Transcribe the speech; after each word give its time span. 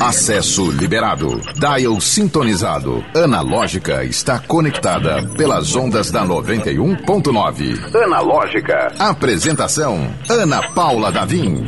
Acesso 0.00 0.70
liberado. 0.70 1.40
Dial 1.54 1.98
sintonizado. 1.98 3.02
Analógica 3.14 4.04
está 4.04 4.38
conectada 4.38 5.26
pelas 5.34 5.74
ondas 5.74 6.10
da 6.10 6.26
91.9. 6.26 7.94
Analógica. 8.04 8.92
Apresentação: 8.98 10.14
Ana 10.28 10.68
Paula 10.72 11.10
Davim. 11.10 11.64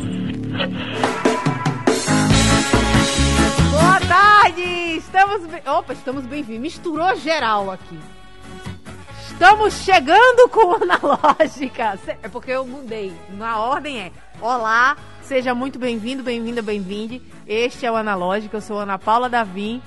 Boa 3.71 3.99
tarde! 4.07 4.97
Estamos 4.97 5.47
bem... 5.47 5.61
Opa, 5.65 5.93
estamos 5.93 6.25
bem-vindos. 6.25 6.61
Misturou 6.61 7.15
geral 7.15 7.71
aqui. 7.71 7.97
Estamos 9.31 9.73
chegando 9.83 10.47
com 10.49 10.75
Analógica. 10.75 11.97
É 12.21 12.27
porque 12.27 12.51
eu 12.51 12.67
mudei. 12.67 13.11
Na 13.35 13.59
ordem 13.59 13.99
é 13.99 14.11
Olá, 14.39 14.95
seja 15.27 15.53
muito 15.53 15.77
bem-vindo, 15.77 16.23
bem-vinda, 16.23 16.61
bem-vinde. 16.61 17.21
Este 17.45 17.85
é 17.85 17.91
o 17.91 17.97
Analógica, 17.97 18.55
eu 18.55 18.61
sou 18.61 18.79
Ana 18.79 18.97
Paula 18.97 19.27
Davim. 19.27 19.81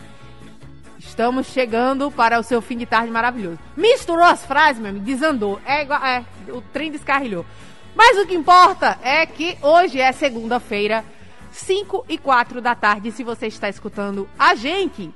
Estamos 0.99 1.47
chegando 1.47 2.11
para 2.11 2.39
o 2.39 2.43
seu 2.43 2.61
fim 2.61 2.77
de 2.77 2.85
tarde 2.85 3.11
maravilhoso. 3.11 3.59
Misturou 3.75 4.23
as 4.23 4.45
frases, 4.45 4.79
meu 4.79 4.91
amigo, 4.91 5.03
desandou. 5.03 5.59
É 5.65 5.81
igual, 5.81 6.05
é, 6.05 6.27
o 6.49 6.61
trem 6.61 6.93
descarrilhou. 6.93 7.47
Mas 7.95 8.19
o 8.19 8.27
que 8.27 8.35
importa 8.35 8.99
é 9.03 9.25
que 9.25 9.57
hoje 9.63 9.99
é 9.99 10.13
segunda-feira, 10.13 11.03
5 11.51 12.05
e 12.07 12.19
4 12.19 12.61
da 12.61 12.75
tarde, 12.75 13.11
se 13.11 13.25
você 13.25 13.47
está 13.47 13.67
escutando 13.67 14.29
a 14.39 14.55
gente 14.55 15.11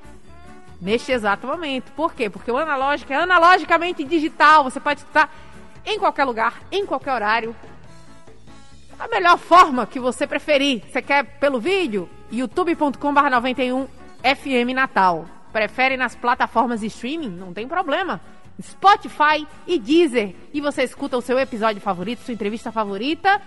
neste 0.80 1.12
exato 1.12 1.47
momento. 1.47 1.92
Por 1.92 2.14
quê? 2.14 2.30
Porque 2.30 2.50
o 2.50 2.56
analógico 2.56 3.12
é 3.12 3.16
analogicamente 3.16 4.02
digital. 4.02 4.64
Você 4.64 4.80
pode 4.80 5.00
escutar 5.00 5.30
em 5.84 5.98
qualquer 5.98 6.25
lugar, 6.25 6.62
em 6.72 6.86
qualquer 6.86 7.12
horário, 7.12 7.55
a 8.98 9.09
melhor 9.09 9.39
forma 9.39 9.87
que 9.87 9.98
você 9.98 10.27
preferir. 10.27 10.83
Você 10.91 11.03
quer 11.03 11.25
pelo 11.39 11.61
vídeo? 11.61 12.09
youtube.com.br 12.30 13.30
91 13.30 13.87
FM 14.23 14.75
Natal. 14.75 15.27
Prefere 15.53 15.97
nas 15.97 16.15
plataformas 16.17 16.81
de 16.81 16.86
streaming? 16.86 17.31
Não 17.31 17.53
tem 17.53 17.69
problema. 17.69 18.20
Spotify 18.61 19.47
e 19.67 19.78
Deezer. 19.78 20.34
E 20.53 20.61
você 20.61 20.83
escuta 20.83 21.17
o 21.17 21.23
seu 21.23 21.39
episódio 21.39 21.81
favorito, 21.81 22.23
sua 22.23 22.34
entrevista 22.34 22.73
favorita. 22.73 23.41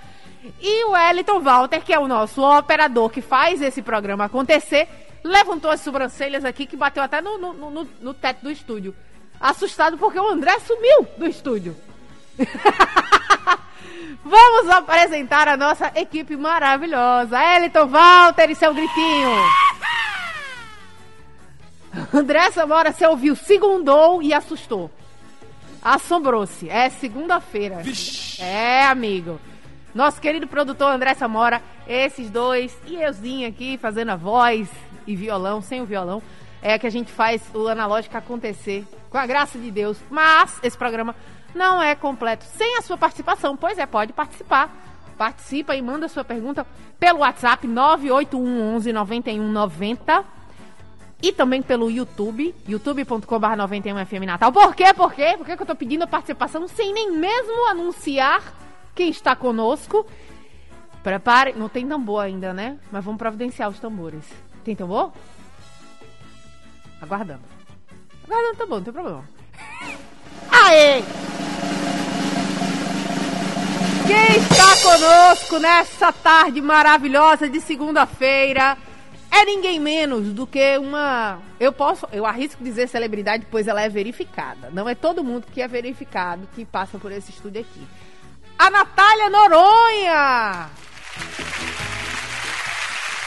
E 0.61 0.85
o 0.85 0.95
Eliton 0.95 1.41
Walter, 1.41 1.81
que 1.81 1.93
é 1.93 1.99
o 1.99 2.07
nosso 2.07 2.41
operador 2.41 3.09
que 3.09 3.21
faz 3.21 3.61
esse 3.61 3.81
programa 3.81 4.25
acontecer, 4.25 4.87
levantou 5.23 5.71
as 5.71 5.81
sobrancelhas 5.81 6.45
aqui 6.45 6.65
que 6.65 6.77
bateu 6.77 7.03
até 7.03 7.21
no, 7.21 7.37
no, 7.37 7.53
no, 7.53 7.87
no 8.01 8.13
teto 8.13 8.43
do 8.43 8.51
estúdio. 8.51 8.95
Assustado 9.39 9.97
porque 9.97 10.19
o 10.19 10.29
André 10.29 10.59
sumiu 10.59 11.07
do 11.17 11.25
estúdio. 11.25 11.75
Vamos 14.23 14.69
apresentar 14.69 15.47
a 15.47 15.57
nossa 15.57 15.91
equipe 15.95 16.35
maravilhosa. 16.35 17.37
Eliton 17.55 17.87
Walter 17.87 18.49
e 18.49 18.55
seu 18.55 18.73
gritinho. 18.73 19.29
André 22.13 22.51
Samora, 22.51 22.91
você 22.91 23.05
ouviu, 23.07 23.35
segundou 23.35 24.21
e 24.21 24.33
assustou. 24.33 24.91
Assombrou-se. 25.81 26.69
É 26.69 26.89
segunda-feira. 26.89 27.81
É, 28.39 28.83
amigo. 28.83 29.39
Nosso 29.95 30.21
querido 30.21 30.47
produtor 30.47 30.91
André 30.91 31.13
Samora, 31.15 31.61
esses 31.87 32.29
dois 32.29 32.77
e 32.85 32.95
euzinho 32.95 33.47
aqui 33.47 33.77
fazendo 33.77 34.09
a 34.11 34.15
voz 34.15 34.69
e 35.07 35.15
violão, 35.15 35.61
sem 35.61 35.81
o 35.81 35.85
violão, 35.85 36.21
é 36.61 36.77
que 36.77 36.85
a 36.85 36.89
gente 36.89 37.11
faz 37.11 37.41
o 37.53 37.67
analógico 37.67 38.17
acontecer 38.17 38.85
com 39.09 39.17
a 39.17 39.25
graça 39.25 39.57
de 39.57 39.71
Deus. 39.71 39.97
Mas 40.09 40.59
esse 40.61 40.77
programa 40.77 41.15
não 41.53 41.81
é 41.81 41.95
completo 41.95 42.45
sem 42.45 42.77
a 42.77 42.81
sua 42.81 42.97
participação. 42.97 43.55
Pois 43.55 43.77
é, 43.77 43.85
pode 43.85 44.13
participar. 44.13 44.71
Participa 45.17 45.75
e 45.75 45.81
manda 45.81 46.07
sua 46.07 46.23
pergunta 46.23 46.65
pelo 46.99 47.19
WhatsApp 47.19 47.67
981 47.67 48.75
11 48.75 48.93
9190 48.93 50.37
e 51.21 51.31
também 51.31 51.61
pelo 51.61 51.89
YouTube, 51.89 52.53
youtube.com.br 52.67 53.21
91FM 53.25 54.25
Natal. 54.25 54.51
Por 54.51 54.75
quê? 54.75 54.93
Por 54.93 55.13
quê? 55.13 55.35
Por 55.35 55.45
que 55.45 55.53
eu 55.53 55.65
tô 55.65 55.75
pedindo 55.75 56.03
a 56.03 56.07
participação 56.07 56.67
sem 56.67 56.93
nem 56.93 57.11
mesmo 57.11 57.67
anunciar 57.69 58.41
quem 58.93 59.09
está 59.09 59.35
conosco? 59.35 60.05
Prepare. 61.01 61.53
Não 61.53 61.69
tem 61.69 61.87
tambor 61.87 62.23
ainda, 62.23 62.53
né? 62.53 62.77
Mas 62.91 63.03
vamos 63.03 63.17
providenciar 63.17 63.69
os 63.69 63.79
tambores. 63.79 64.23
Tem 64.63 64.75
tambor? 64.75 65.11
Aguardando. 67.01 67.43
Aguardando 68.25 68.57
tambor, 68.57 68.77
não 68.77 68.83
tem 68.83 68.93
problema. 68.93 69.23
Aê! 70.51 71.03
Quem 74.07 74.37
está 74.37 74.77
conosco 74.81 75.59
nessa 75.59 76.13
tarde 76.13 76.61
maravilhosa 76.61 77.49
de 77.49 77.59
segunda-feira 77.59 78.77
é 79.29 79.43
ninguém 79.43 79.79
menos 79.79 80.33
do 80.33 80.47
que 80.47 80.77
uma. 80.77 81.39
Eu 81.59 81.73
posso, 81.73 82.07
eu 82.13 82.25
arrisco 82.25 82.63
dizer 82.63 82.87
celebridade, 82.87 83.45
pois 83.51 83.67
ela 83.67 83.81
é 83.81 83.89
verificada. 83.89 84.69
Não 84.71 84.87
é 84.87 84.95
todo 84.95 85.23
mundo 85.23 85.47
que 85.51 85.61
é 85.61 85.67
verificado 85.67 86.47
que 86.55 86.63
passa 86.63 86.97
por 86.97 87.11
esse 87.11 87.31
estúdio 87.31 87.61
aqui. 87.61 87.87
A 88.57 88.69
Natália 88.69 89.29
Noronha! 89.29 90.69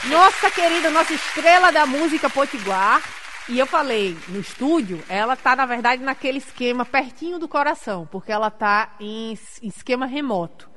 Nossa 0.05 0.51
querida, 0.51 0.91
nossa 0.91 1.13
estrela 1.13 1.71
da 1.71 1.85
música 1.85 2.31
potiguar. 2.31 3.03
E 3.49 3.59
eu 3.59 3.67
falei, 3.67 4.17
no 4.29 4.41
estúdio, 4.41 5.03
ela 5.09 5.37
tá, 5.37 5.55
na 5.55 5.67
verdade, 5.67 6.03
naquele 6.03 6.39
esquema 6.39 6.87
pertinho 6.87 7.39
do 7.39 7.49
coração, 7.49 8.09
porque 8.11 8.31
ela 8.31 8.51
tá 8.51 8.95
em, 9.01 9.37
em 9.61 9.69
esquema 9.69 10.07
remoto. 10.07 10.70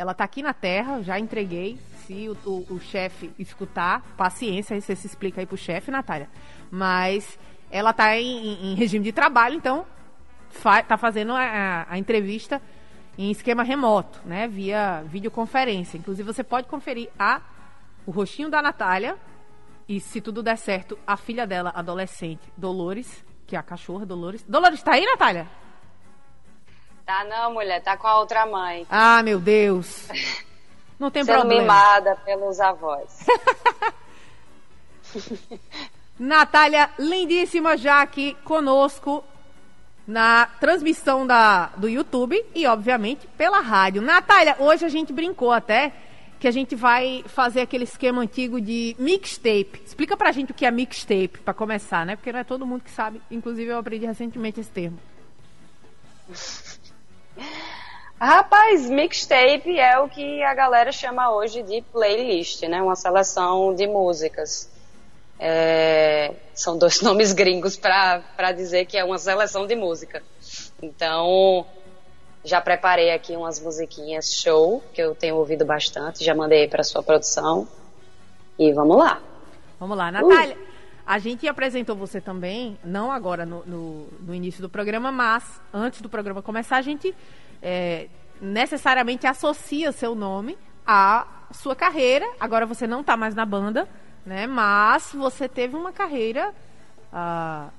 Ela 0.00 0.14
tá 0.14 0.24
aqui 0.24 0.42
na 0.42 0.54
Terra, 0.54 1.02
já 1.02 1.18
entreguei. 1.18 1.78
Se 2.06 2.26
o, 2.26 2.34
o, 2.48 2.76
o 2.76 2.80
chefe 2.80 3.30
escutar, 3.38 4.00
paciência, 4.16 4.72
aí 4.72 4.80
você 4.80 4.96
se 4.96 5.06
explica 5.06 5.42
aí 5.42 5.46
pro 5.46 5.58
chefe, 5.58 5.90
Natália. 5.90 6.26
Mas 6.70 7.38
ela 7.70 7.92
tá 7.92 8.16
em, 8.16 8.72
em, 8.72 8.74
regime 8.74 9.04
de 9.04 9.12
trabalho, 9.12 9.56
então 9.56 9.84
fa 10.48 10.82
tá 10.82 10.96
fazendo 10.96 11.34
a, 11.34 11.86
a, 11.86 11.98
entrevista 11.98 12.62
em 13.18 13.30
esquema 13.30 13.62
remoto, 13.62 14.22
né? 14.24 14.48
Via 14.48 15.02
videoconferência. 15.02 15.98
Inclusive, 15.98 16.32
você 16.32 16.42
pode 16.42 16.66
conferir 16.66 17.10
a, 17.18 17.42
o 18.06 18.10
rostinho 18.10 18.48
da 18.48 18.62
Natália 18.62 19.18
e 19.86 20.00
se 20.00 20.22
tudo 20.22 20.42
der 20.42 20.56
certo, 20.56 20.98
a 21.06 21.14
filha 21.14 21.46
dela, 21.46 21.72
adolescente, 21.76 22.50
Dolores, 22.56 23.22
que 23.46 23.54
é 23.54 23.58
a 23.58 23.62
cachorra 23.62 24.06
Dolores. 24.06 24.42
Dolores, 24.48 24.82
tá 24.82 24.94
aí, 24.94 25.04
Natália? 25.04 25.46
Tá 27.10 27.24
não, 27.24 27.52
mulher, 27.52 27.82
tá 27.82 27.96
com 27.96 28.06
a 28.06 28.20
outra 28.20 28.46
mãe. 28.46 28.86
Ah, 28.88 29.20
meu 29.20 29.40
Deus. 29.40 30.06
Não 30.96 31.10
tem 31.10 31.24
Sendo 31.24 31.38
problema. 31.40 31.62
mimada 31.62 32.14
pelos 32.24 32.60
avós. 32.60 33.26
Natália, 36.16 36.88
lindíssima 36.96 37.76
já 37.76 38.00
aqui 38.00 38.34
conosco 38.44 39.24
na 40.06 40.46
transmissão 40.60 41.26
da, 41.26 41.66
do 41.76 41.88
YouTube 41.88 42.40
e, 42.54 42.64
obviamente, 42.64 43.26
pela 43.36 43.58
rádio. 43.58 44.00
Natália, 44.00 44.54
hoje 44.60 44.84
a 44.84 44.88
gente 44.88 45.12
brincou 45.12 45.50
até 45.50 45.92
que 46.38 46.46
a 46.46 46.52
gente 46.52 46.76
vai 46.76 47.24
fazer 47.26 47.62
aquele 47.62 47.84
esquema 47.84 48.22
antigo 48.22 48.60
de 48.60 48.94
mixtape. 49.00 49.82
Explica 49.84 50.16
pra 50.16 50.30
gente 50.30 50.52
o 50.52 50.54
que 50.54 50.64
é 50.64 50.70
mixtape, 50.70 51.40
para 51.44 51.52
começar, 51.52 52.06
né? 52.06 52.14
Porque 52.14 52.30
não 52.30 52.38
é 52.38 52.44
todo 52.44 52.64
mundo 52.64 52.84
que 52.84 52.90
sabe. 52.90 53.20
Inclusive, 53.32 53.68
eu 53.68 53.78
aprendi 53.78 54.06
recentemente 54.06 54.60
esse 54.60 54.70
termo. 54.70 54.98
Rapaz, 58.20 58.90
mixtape 58.90 59.78
é 59.78 59.98
o 59.98 60.06
que 60.06 60.42
a 60.42 60.52
galera 60.52 60.92
chama 60.92 61.32
hoje 61.32 61.62
de 61.62 61.80
playlist, 61.90 62.62
né? 62.64 62.82
Uma 62.82 62.94
seleção 62.94 63.74
de 63.74 63.86
músicas. 63.86 64.68
É... 65.38 66.34
São 66.54 66.76
dois 66.76 67.00
nomes 67.02 67.32
gringos 67.32 67.76
para 67.76 68.52
dizer 68.54 68.84
que 68.84 68.98
é 68.98 69.04
uma 69.04 69.18
seleção 69.18 69.66
de 69.66 69.74
música. 69.74 70.22
Então, 70.82 71.66
já 72.44 72.60
preparei 72.60 73.10
aqui 73.10 73.34
umas 73.34 73.58
musiquinhas 73.58 74.34
show, 74.34 74.82
que 74.92 75.00
eu 75.00 75.14
tenho 75.14 75.36
ouvido 75.36 75.64
bastante, 75.64 76.22
já 76.22 76.34
mandei 76.34 76.68
para 76.68 76.84
sua 76.84 77.02
produção. 77.02 77.66
E 78.58 78.70
vamos 78.72 78.98
lá. 78.98 79.22
Vamos 79.78 79.96
lá, 79.96 80.12
Natália. 80.12 80.56
Uh. 80.56 80.69
A 81.10 81.18
gente 81.18 81.48
apresentou 81.48 81.96
você 81.96 82.20
também, 82.20 82.78
não 82.84 83.10
agora 83.10 83.44
no, 83.44 83.66
no, 83.66 84.06
no, 84.20 84.32
início 84.32 84.62
do 84.62 84.68
programa, 84.68 85.10
mas 85.10 85.60
antes 85.74 86.00
do 86.00 86.08
programa 86.08 86.40
começar, 86.40 86.76
a 86.76 86.82
gente 86.82 87.12
é, 87.60 88.06
necessariamente 88.40 89.26
associa 89.26 89.90
seu 89.90 90.14
nome 90.14 90.56
à 90.86 91.26
sua 91.50 91.74
carreira. 91.74 92.24
Agora 92.38 92.64
você 92.64 92.86
não 92.86 93.00
está 93.00 93.16
mais 93.16 93.34
na 93.34 93.44
banda, 93.44 93.88
né? 94.24 94.46
Mas 94.46 95.10
você 95.12 95.48
teve 95.48 95.74
uma 95.74 95.90
carreira 95.90 96.50
uh, 97.12 97.72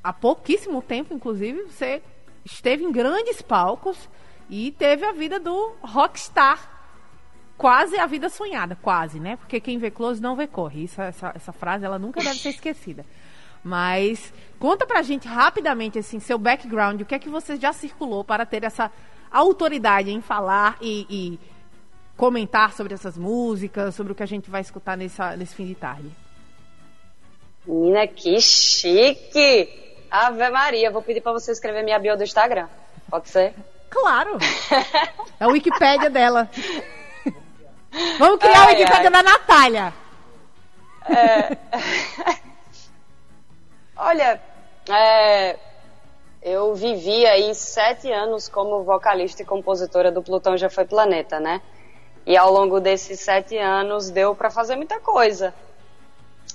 há 0.00 0.12
pouquíssimo 0.12 0.80
tempo, 0.80 1.12
inclusive, 1.12 1.62
você 1.62 2.00
esteve 2.44 2.84
em 2.84 2.92
grandes 2.92 3.42
palcos 3.42 4.08
e 4.48 4.70
teve 4.70 5.04
a 5.04 5.10
vida 5.10 5.40
do 5.40 5.74
rockstar. 5.80 6.77
Quase 7.58 7.98
a 7.98 8.06
vida 8.06 8.28
sonhada, 8.28 8.78
quase, 8.80 9.18
né? 9.18 9.36
Porque 9.36 9.60
quem 9.60 9.78
vê 9.78 9.90
close 9.90 10.22
não 10.22 10.36
vê 10.36 10.46
corre. 10.46 10.84
Isso, 10.84 11.02
essa, 11.02 11.32
essa 11.34 11.52
frase 11.52 11.84
ela 11.84 11.98
nunca 11.98 12.20
deve 12.20 12.38
ser 12.38 12.50
esquecida. 12.50 13.04
Mas 13.64 14.32
conta 14.60 14.86
pra 14.86 15.02
gente 15.02 15.26
rapidamente 15.26 15.98
assim 15.98 16.20
seu 16.20 16.38
background, 16.38 17.00
o 17.00 17.04
que 17.04 17.16
é 17.16 17.18
que 17.18 17.28
você 17.28 17.56
já 17.56 17.72
circulou 17.72 18.22
para 18.22 18.46
ter 18.46 18.62
essa 18.62 18.92
autoridade 19.28 20.10
em 20.10 20.20
falar 20.20 20.78
e, 20.80 21.04
e 21.10 21.40
comentar 22.16 22.72
sobre 22.72 22.94
essas 22.94 23.18
músicas, 23.18 23.94
sobre 23.94 24.12
o 24.12 24.14
que 24.14 24.22
a 24.22 24.26
gente 24.26 24.48
vai 24.48 24.60
escutar 24.60 24.96
nessa, 24.96 25.36
nesse 25.36 25.56
fim 25.56 25.66
de 25.66 25.74
tarde. 25.74 26.08
Menina, 27.66 28.06
que 28.06 28.40
chique! 28.40 29.68
Ave 30.10 30.48
Maria, 30.48 30.90
vou 30.90 31.02
pedir 31.02 31.20
para 31.20 31.32
você 31.32 31.52
escrever 31.52 31.82
minha 31.82 31.98
bio 31.98 32.16
do 32.16 32.22
Instagram. 32.22 32.68
Pode 33.10 33.28
ser? 33.28 33.52
Claro! 33.90 34.38
É 35.40 35.44
a 35.44 35.48
Wikipédia 35.48 36.10
dela. 36.10 36.50
Vamos 38.18 38.38
criar 38.38 38.66
ai, 38.66 38.74
Wikipédia 38.74 39.06
ai. 39.06 39.10
da 39.10 39.22
Natália. 39.22 39.94
É... 41.08 41.56
Olha, 43.96 44.40
é... 44.88 45.56
eu 46.42 46.74
vivi 46.74 47.26
aí 47.26 47.54
sete 47.54 48.10
anos 48.12 48.48
como 48.48 48.84
vocalista 48.84 49.42
e 49.42 49.46
compositora 49.46 50.12
do 50.12 50.22
Plutão 50.22 50.56
Já 50.56 50.68
Foi 50.68 50.84
Planeta, 50.84 51.40
né? 51.40 51.60
E 52.26 52.36
ao 52.36 52.52
longo 52.52 52.80
desses 52.80 53.20
sete 53.20 53.56
anos 53.56 54.10
deu 54.10 54.34
para 54.34 54.50
fazer 54.50 54.76
muita 54.76 55.00
coisa 55.00 55.54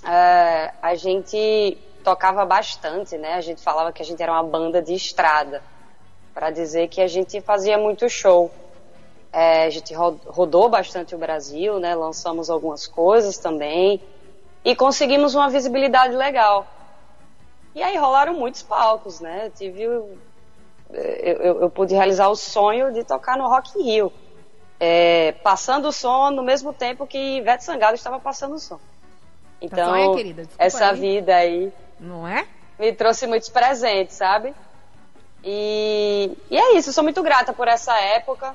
é, 0.04 0.72
a 0.82 0.94
gente 0.94 1.78
tocava 2.02 2.44
bastante, 2.44 3.16
né? 3.16 3.34
A 3.34 3.40
gente 3.40 3.62
falava 3.62 3.92
que 3.92 4.02
a 4.02 4.04
gente 4.04 4.22
era 4.22 4.32
uma 4.32 4.42
banda 4.42 4.82
de 4.82 4.94
estrada, 4.94 5.62
para 6.34 6.50
dizer 6.50 6.88
que 6.88 7.00
a 7.00 7.06
gente 7.06 7.40
fazia 7.40 7.78
muito 7.78 8.08
show. 8.08 8.50
É, 9.36 9.64
a 9.64 9.70
gente 9.70 9.92
rodou 9.92 10.68
bastante 10.68 11.12
o 11.12 11.18
Brasil, 11.18 11.80
né? 11.80 11.92
Lançamos 11.92 12.48
algumas 12.48 12.86
coisas 12.86 13.36
também 13.36 14.00
e 14.64 14.76
conseguimos 14.76 15.34
uma 15.34 15.50
visibilidade 15.50 16.14
legal. 16.14 16.64
E 17.74 17.82
aí 17.82 17.96
rolaram 17.96 18.34
muitos 18.34 18.62
palcos, 18.62 19.18
né? 19.18 19.46
Eu 19.46 19.50
tive, 19.50 19.82
eu, 19.82 20.18
eu, 20.92 21.60
eu 21.62 21.68
pude 21.68 21.92
realizar 21.96 22.28
o 22.28 22.36
sonho 22.36 22.92
de 22.92 23.02
tocar 23.02 23.36
no 23.36 23.48
Rock 23.48 23.76
in 23.76 23.82
Rio, 23.82 24.12
é, 24.78 25.32
passando 25.42 25.88
o 25.88 25.92
som 25.92 26.30
no 26.30 26.44
mesmo 26.44 26.72
tempo 26.72 27.04
que 27.04 27.18
Ivete 27.38 27.64
Sangalo 27.64 27.96
estava 27.96 28.20
passando 28.20 28.54
o 28.54 28.60
som. 28.60 28.78
Então, 29.60 29.96
é, 29.96 30.14
querida, 30.14 30.48
essa 30.56 30.90
aí. 30.90 31.00
vida 31.00 31.34
aí. 31.34 31.72
Não 31.98 32.28
é? 32.28 32.46
Me 32.78 32.92
trouxe 32.92 33.26
muitos 33.26 33.48
presentes, 33.48 34.14
sabe? 34.14 34.54
E, 35.42 36.38
e 36.48 36.56
é 36.56 36.76
isso, 36.76 36.90
eu 36.90 36.92
sou 36.92 37.02
muito 37.02 37.20
grata 37.20 37.52
por 37.52 37.66
essa 37.66 37.98
época. 37.98 38.54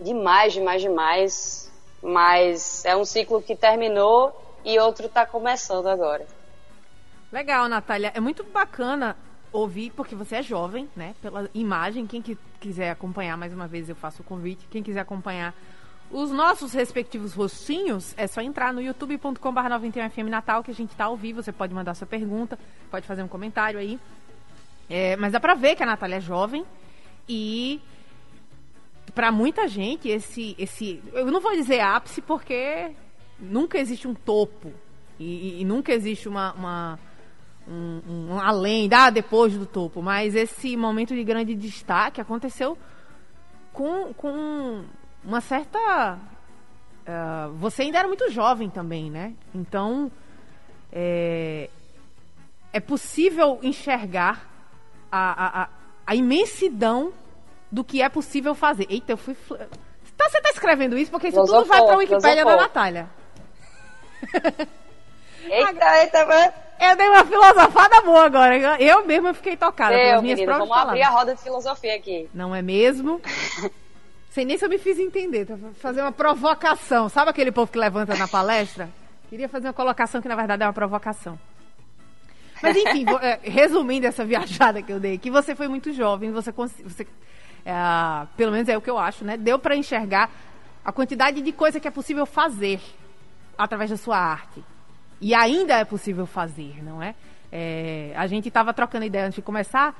Demais, 0.00 0.52
demais, 0.52 0.82
demais. 0.82 1.72
Mas 2.02 2.84
é 2.84 2.96
um 2.96 3.04
ciclo 3.04 3.42
que 3.42 3.54
terminou 3.54 4.34
e 4.64 4.78
outro 4.78 5.06
está 5.06 5.26
começando 5.26 5.86
agora. 5.86 6.26
Legal, 7.30 7.68
Natália. 7.68 8.10
É 8.14 8.20
muito 8.20 8.42
bacana 8.42 9.16
ouvir, 9.52 9.90
porque 9.90 10.14
você 10.14 10.36
é 10.36 10.42
jovem, 10.42 10.88
né? 10.96 11.14
Pela 11.20 11.48
imagem. 11.54 12.06
Quem 12.06 12.22
que 12.22 12.36
quiser 12.58 12.90
acompanhar, 12.90 13.36
mais 13.36 13.52
uma 13.52 13.68
vez 13.68 13.88
eu 13.88 13.94
faço 13.94 14.22
o 14.22 14.24
convite. 14.24 14.66
Quem 14.70 14.82
quiser 14.82 15.00
acompanhar 15.00 15.54
os 16.10 16.30
nossos 16.30 16.72
respectivos 16.72 17.34
rostinhos, 17.34 18.14
é 18.16 18.26
só 18.26 18.40
entrar 18.40 18.72
no 18.72 18.80
youtube.com.br 18.80 19.38
91FM 19.38 20.28
Natal, 20.28 20.62
que 20.62 20.70
a 20.70 20.74
gente 20.74 20.94
tá 20.96 21.04
ao 21.04 21.16
vivo. 21.16 21.42
Você 21.42 21.52
pode 21.52 21.72
mandar 21.72 21.94
sua 21.94 22.06
pergunta, 22.06 22.58
pode 22.90 23.06
fazer 23.06 23.22
um 23.22 23.28
comentário 23.28 23.78
aí. 23.78 23.98
É, 24.88 25.14
mas 25.16 25.32
dá 25.32 25.38
pra 25.38 25.54
ver 25.54 25.76
que 25.76 25.84
a 25.84 25.86
Natália 25.86 26.16
é 26.16 26.20
jovem 26.20 26.66
e 27.28 27.80
para 29.14 29.32
muita 29.32 29.66
gente 29.68 30.08
esse 30.08 30.54
esse 30.58 31.02
eu 31.12 31.26
não 31.26 31.40
vou 31.40 31.52
dizer 31.52 31.80
ápice 31.80 32.20
porque 32.20 32.90
nunca 33.38 33.78
existe 33.78 34.06
um 34.06 34.14
topo 34.14 34.72
e, 35.18 35.60
e 35.60 35.64
nunca 35.64 35.92
existe 35.92 36.28
uma, 36.28 36.52
uma 36.52 36.98
um, 37.68 38.00
um, 38.08 38.32
um, 38.32 38.40
além 38.40 38.88
da 38.88 39.10
depois 39.10 39.56
do 39.56 39.66
topo 39.66 40.02
mas 40.02 40.34
esse 40.34 40.76
momento 40.76 41.14
de 41.14 41.24
grande 41.24 41.54
destaque 41.54 42.20
aconteceu 42.20 42.76
com, 43.72 44.12
com 44.14 44.84
uma 45.24 45.40
certa. 45.40 46.18
Uh, 47.02 47.52
você 47.54 47.82
ainda 47.82 47.98
era 47.98 48.08
muito 48.08 48.30
jovem 48.30 48.68
também, 48.68 49.10
né? 49.10 49.34
Então. 49.54 50.10
É, 50.92 51.70
é 52.72 52.80
possível 52.80 53.58
enxergar 53.62 54.48
a, 55.10 55.62
a, 55.62 55.68
a, 56.06 56.14
imensidão 56.14 57.12
do 57.70 57.84
que 57.84 58.02
é 58.02 58.08
possível 58.08 58.54
fazer. 58.54 58.86
Eita, 58.88 59.12
eu 59.12 59.16
fui. 59.16 59.36
Então 59.50 60.28
você 60.28 60.38
está 60.38 60.50
escrevendo 60.50 60.98
isso 60.98 61.10
porque 61.10 61.28
isso 61.28 61.44
tudo 61.44 61.64
vai 61.64 61.80
para 61.82 61.94
a 61.94 61.96
Wikipédia 61.96 62.44
da 62.44 62.56
Natália. 62.56 63.10
Eita, 65.44 66.02
eita, 66.02 66.26
mano. 66.26 66.52
Eu 66.80 66.96
dei 66.96 67.08
uma 67.08 67.24
filosofada 67.24 68.00
boa 68.02 68.24
agora. 68.24 68.80
Eu 68.80 69.04
mesma 69.06 69.34
fiquei 69.34 69.56
tocada 69.56 69.94
Meu, 69.94 70.04
pelas 70.04 70.22
minhas 70.22 70.38
menino, 70.38 70.56
próprias 70.56 70.68
vamos 70.68 70.68
palavras. 70.68 70.90
abrir 70.90 71.02
a 71.02 71.10
roda 71.10 71.34
de 71.34 71.42
filosofia 71.42 71.96
aqui. 71.96 72.28
Não 72.32 72.54
é 72.54 72.62
mesmo? 72.62 73.20
Sei 74.30 74.44
nem 74.44 74.56
se 74.56 74.64
eu 74.64 74.68
me 74.68 74.78
fiz 74.78 74.98
entender. 74.98 75.44
Pra 75.44 75.56
fazer 75.74 76.00
uma 76.00 76.12
provocação. 76.12 77.08
Sabe 77.08 77.30
aquele 77.30 77.52
povo 77.52 77.70
que 77.70 77.78
levanta 77.78 78.14
na 78.16 78.28
palestra? 78.28 78.88
Queria 79.28 79.48
fazer 79.48 79.66
uma 79.66 79.72
colocação 79.72 80.22
que 80.22 80.28
na 80.28 80.36
verdade 80.36 80.62
é 80.62 80.66
uma 80.66 80.72
provocação. 80.72 81.38
Mas 82.62 82.76
enfim, 82.76 83.04
vou, 83.04 83.18
é, 83.18 83.40
resumindo 83.42 84.06
essa 84.06 84.24
viajada 84.26 84.82
que 84.82 84.92
eu 84.92 85.00
dei, 85.00 85.18
que 85.18 85.30
você 85.30 85.54
foi 85.54 85.68
muito 85.68 85.92
jovem, 85.92 86.30
você, 86.30 86.52
você 86.52 87.06
é, 87.64 88.26
pelo 88.36 88.52
menos 88.52 88.68
é 88.68 88.76
o 88.76 88.80
que 88.80 88.90
eu 88.90 88.98
acho, 88.98 89.24
né? 89.24 89.36
Deu 89.36 89.58
para 89.58 89.76
enxergar 89.76 90.30
a 90.84 90.92
quantidade 90.92 91.42
de 91.42 91.52
coisa 91.52 91.78
que 91.78 91.88
é 91.88 91.90
possível 91.90 92.26
fazer 92.26 92.80
através 93.56 93.90
da 93.90 93.96
sua 93.96 94.18
arte. 94.18 94.62
E 95.20 95.34
ainda 95.34 95.74
é 95.74 95.84
possível 95.84 96.26
fazer, 96.26 96.82
não 96.82 97.02
é? 97.02 97.14
é 97.52 98.12
a 98.16 98.26
gente 98.26 98.48
estava 98.48 98.72
trocando 98.72 99.04
ideia 99.04 99.26
antes 99.26 99.36
de 99.36 99.42
começar 99.42 99.94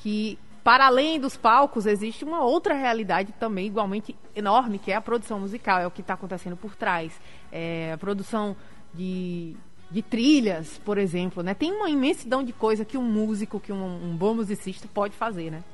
que 0.00 0.38
para 0.68 0.86
além 0.86 1.18
dos 1.18 1.34
palcos, 1.34 1.86
existe 1.86 2.26
uma 2.26 2.44
outra 2.44 2.74
realidade 2.74 3.32
também 3.40 3.66
igualmente 3.66 4.14
enorme, 4.36 4.78
que 4.78 4.92
é 4.92 4.96
a 4.96 5.00
produção 5.00 5.40
musical, 5.40 5.80
é 5.80 5.86
o 5.86 5.90
que 5.90 6.02
está 6.02 6.12
acontecendo 6.12 6.58
por 6.58 6.76
trás. 6.76 7.18
É 7.50 7.92
a 7.94 7.96
produção 7.96 8.54
de, 8.92 9.56
de 9.90 10.02
trilhas, 10.02 10.78
por 10.84 10.98
exemplo, 10.98 11.42
né? 11.42 11.54
Tem 11.54 11.72
uma 11.72 11.88
imensidão 11.88 12.44
de 12.44 12.52
coisa 12.52 12.84
que 12.84 12.98
um 12.98 13.02
músico, 13.02 13.58
que 13.58 13.72
um, 13.72 14.10
um 14.10 14.14
bom 14.14 14.34
musicista 14.34 14.86
pode 14.92 15.16
fazer, 15.16 15.50
né? 15.50 15.64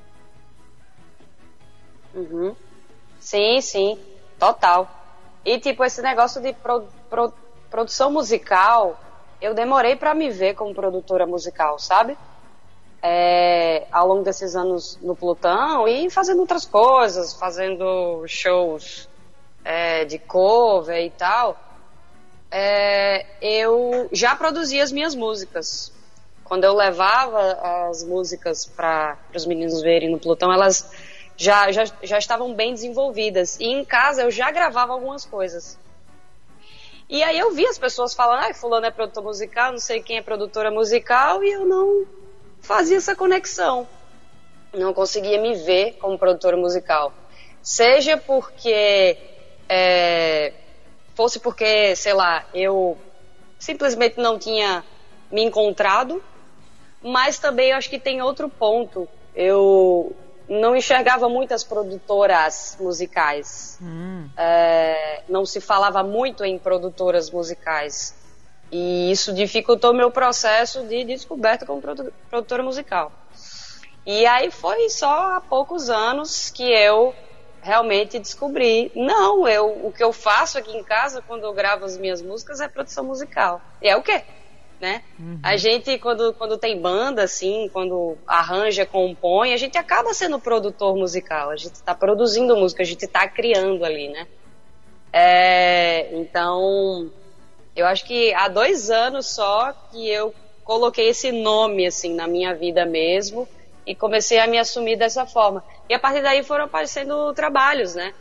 Uhum. 2.15 2.55
Sim, 3.19 3.61
sim, 3.61 3.99
total. 4.39 4.89
E 5.45 5.59
tipo, 5.59 5.85
esse 5.85 6.01
negócio 6.03 6.41
de 6.41 6.53
pro, 6.53 6.87
pro, 7.11 7.33
produção 7.71 8.11
musical, 8.11 8.99
eu 9.41 9.55
demorei 9.55 9.97
para 9.97 10.15
me 10.15 10.31
ver 10.31 10.55
como 10.55 10.75
produtora 10.75 11.27
musical, 11.27 11.79
sabe? 11.79 12.17
é, 13.07 13.87
ao 13.93 14.09
longo 14.09 14.23
desses 14.23 14.57
anos 14.57 14.99
no 15.03 15.15
Plutão 15.15 15.87
e 15.87 16.09
fazendo 16.09 16.41
outras 16.41 16.65
coisas, 16.65 17.35
fazendo 17.35 18.25
shows 18.27 19.11
é, 19.63 20.07
de 20.07 20.19
cover 20.19 21.05
e 21.05 21.11
tal, 21.11 21.55
é, 22.51 23.27
eu 23.43 24.09
já 24.11 24.35
produzia 24.35 24.83
as 24.83 24.91
minhas 24.91 25.15
músicas. 25.15 25.93
Quando 26.45 26.65
eu 26.65 26.75
levava 26.75 27.59
as 27.89 28.03
músicas 28.05 28.65
para 28.65 29.19
os 29.35 29.45
meninos 29.45 29.83
verem 29.83 30.11
no 30.11 30.19
Plutão, 30.19 30.51
elas 30.51 30.91
já, 31.37 31.71
já, 31.73 31.85
já 32.03 32.19
estavam 32.19 32.55
bem 32.55 32.75
desenvolvidas. 32.75 33.59
E 33.59 33.67
em 33.67 33.85
casa 33.85 34.23
eu 34.23 34.31
já 34.31 34.51
gravava 34.51 34.93
algumas 34.93 35.25
coisas. 35.25 35.79
E 37.09 37.23
aí 37.23 37.39
eu 37.39 37.53
vi 37.53 37.67
as 37.67 37.79
pessoas 37.79 38.15
falando, 38.15 38.45
ah, 38.45 38.55
fulano 38.55 38.87
é 38.87 38.91
produtor 38.91 39.23
musical, 39.23 39.73
não 39.73 39.79
sei 39.79 40.03
quem 40.03 40.17
é 40.17 40.23
produtora 40.23 40.71
musical, 40.71 41.45
e 41.45 41.53
eu 41.53 41.67
não 41.67 42.07
fazia 42.61 42.97
essa 42.97 43.15
conexão. 43.15 43.87
Não 44.73 44.93
conseguia 44.93 45.41
me 45.41 45.55
ver 45.55 45.93
como 46.01 46.19
produtora 46.19 46.57
musical. 46.57 47.13
Seja 47.63 48.17
porque. 48.17 49.17
É, 49.69 50.53
fosse 51.15 51.39
porque, 51.39 51.95
sei 51.95 52.13
lá, 52.13 52.45
eu 52.53 52.99
simplesmente 53.59 54.19
não 54.19 54.39
tinha 54.39 54.85
me 55.31 55.43
encontrado, 55.43 56.23
mas 57.03 57.39
também 57.39 57.71
eu 57.71 57.77
acho 57.77 57.89
que 57.89 57.99
tem 57.99 58.21
outro 58.21 58.49
ponto. 58.49 59.09
Eu 59.35 60.15
não 60.49 60.77
enxergava 60.77 61.29
muitas 61.29 61.65
produtoras 61.65 62.77
musicais. 62.79 63.79
Hum. 63.83 64.29
É, 64.37 65.23
não 65.29 65.47
se 65.47 65.61
falava 65.61 66.03
muito 66.03 66.45
em 66.45 66.59
produtoras 66.59 67.31
musicais. 67.31 68.15
E 68.71 69.11
isso 69.11 69.33
dificultou 69.33 69.95
meu 69.95 70.11
processo 70.11 70.85
de 70.87 71.05
descoberta 71.05 71.65
como 71.65 71.83
produtora 72.29 72.63
musical. 72.63 73.13
E 74.07 74.27
aí 74.27 74.51
foi 74.51 74.91
só 74.91 75.37
há 75.37 75.41
poucos 75.41 75.89
anos 75.89 76.51
que 76.51 76.65
eu 76.65 77.15
realmente 77.63 78.19
descobri, 78.19 78.93
não, 78.95 79.49
eu 79.49 79.87
o 79.87 79.91
que 79.91 80.05
eu 80.05 80.13
faço 80.13 80.59
aqui 80.59 80.77
em 80.77 80.85
casa 80.85 81.23
quando 81.23 81.45
eu 81.45 81.53
gravo 81.55 81.87
as 81.87 81.97
minhas 81.97 82.21
músicas 82.21 82.61
é 82.61 82.69
produção 82.69 83.05
musical. 83.05 83.63
E 83.81 83.89
é 83.89 83.97
o 83.97 84.03
quê? 84.03 84.23
Né? 84.85 85.03
Uhum. 85.19 85.41
A 85.43 85.57
gente 85.57 85.97
quando 85.97 86.35
quando 86.35 86.59
tem 86.59 86.79
banda 86.79 87.23
assim, 87.23 87.71
quando 87.73 88.19
arranja, 88.27 88.85
compõe, 88.85 89.55
a 89.55 89.57
gente 89.57 89.79
acaba 89.79 90.13
sendo 90.13 90.39
produtor 90.39 90.95
musical. 90.95 91.49
A 91.49 91.57
gente 91.57 91.77
está 91.77 91.95
produzindo 91.95 92.55
música, 92.55 92.83
a 92.83 92.85
gente 92.85 93.07
está 93.07 93.27
criando 93.27 93.83
ali, 93.83 94.09
né? 94.09 94.27
É, 95.11 96.15
então 96.15 97.11
eu 97.75 97.87
acho 97.87 98.05
que 98.05 98.35
há 98.35 98.47
dois 98.47 98.91
anos 98.91 99.35
só 99.35 99.73
que 99.73 100.07
eu 100.07 100.35
coloquei 100.63 101.09
esse 101.09 101.33
nome 101.33 101.87
assim 101.87 102.15
na 102.15 102.27
minha 102.27 102.55
vida 102.55 102.85
mesmo 102.85 103.49
e 103.87 103.95
comecei 103.95 104.39
a 104.39 104.47
me 104.47 104.59
assumir 104.59 104.97
dessa 104.97 105.25
forma. 105.25 105.65
E 105.89 105.95
a 105.95 105.99
partir 105.99 106.21
daí 106.21 106.43
foram 106.43 106.67
aparecendo 106.67 107.33
trabalhos, 107.33 107.95
né? 107.95 108.13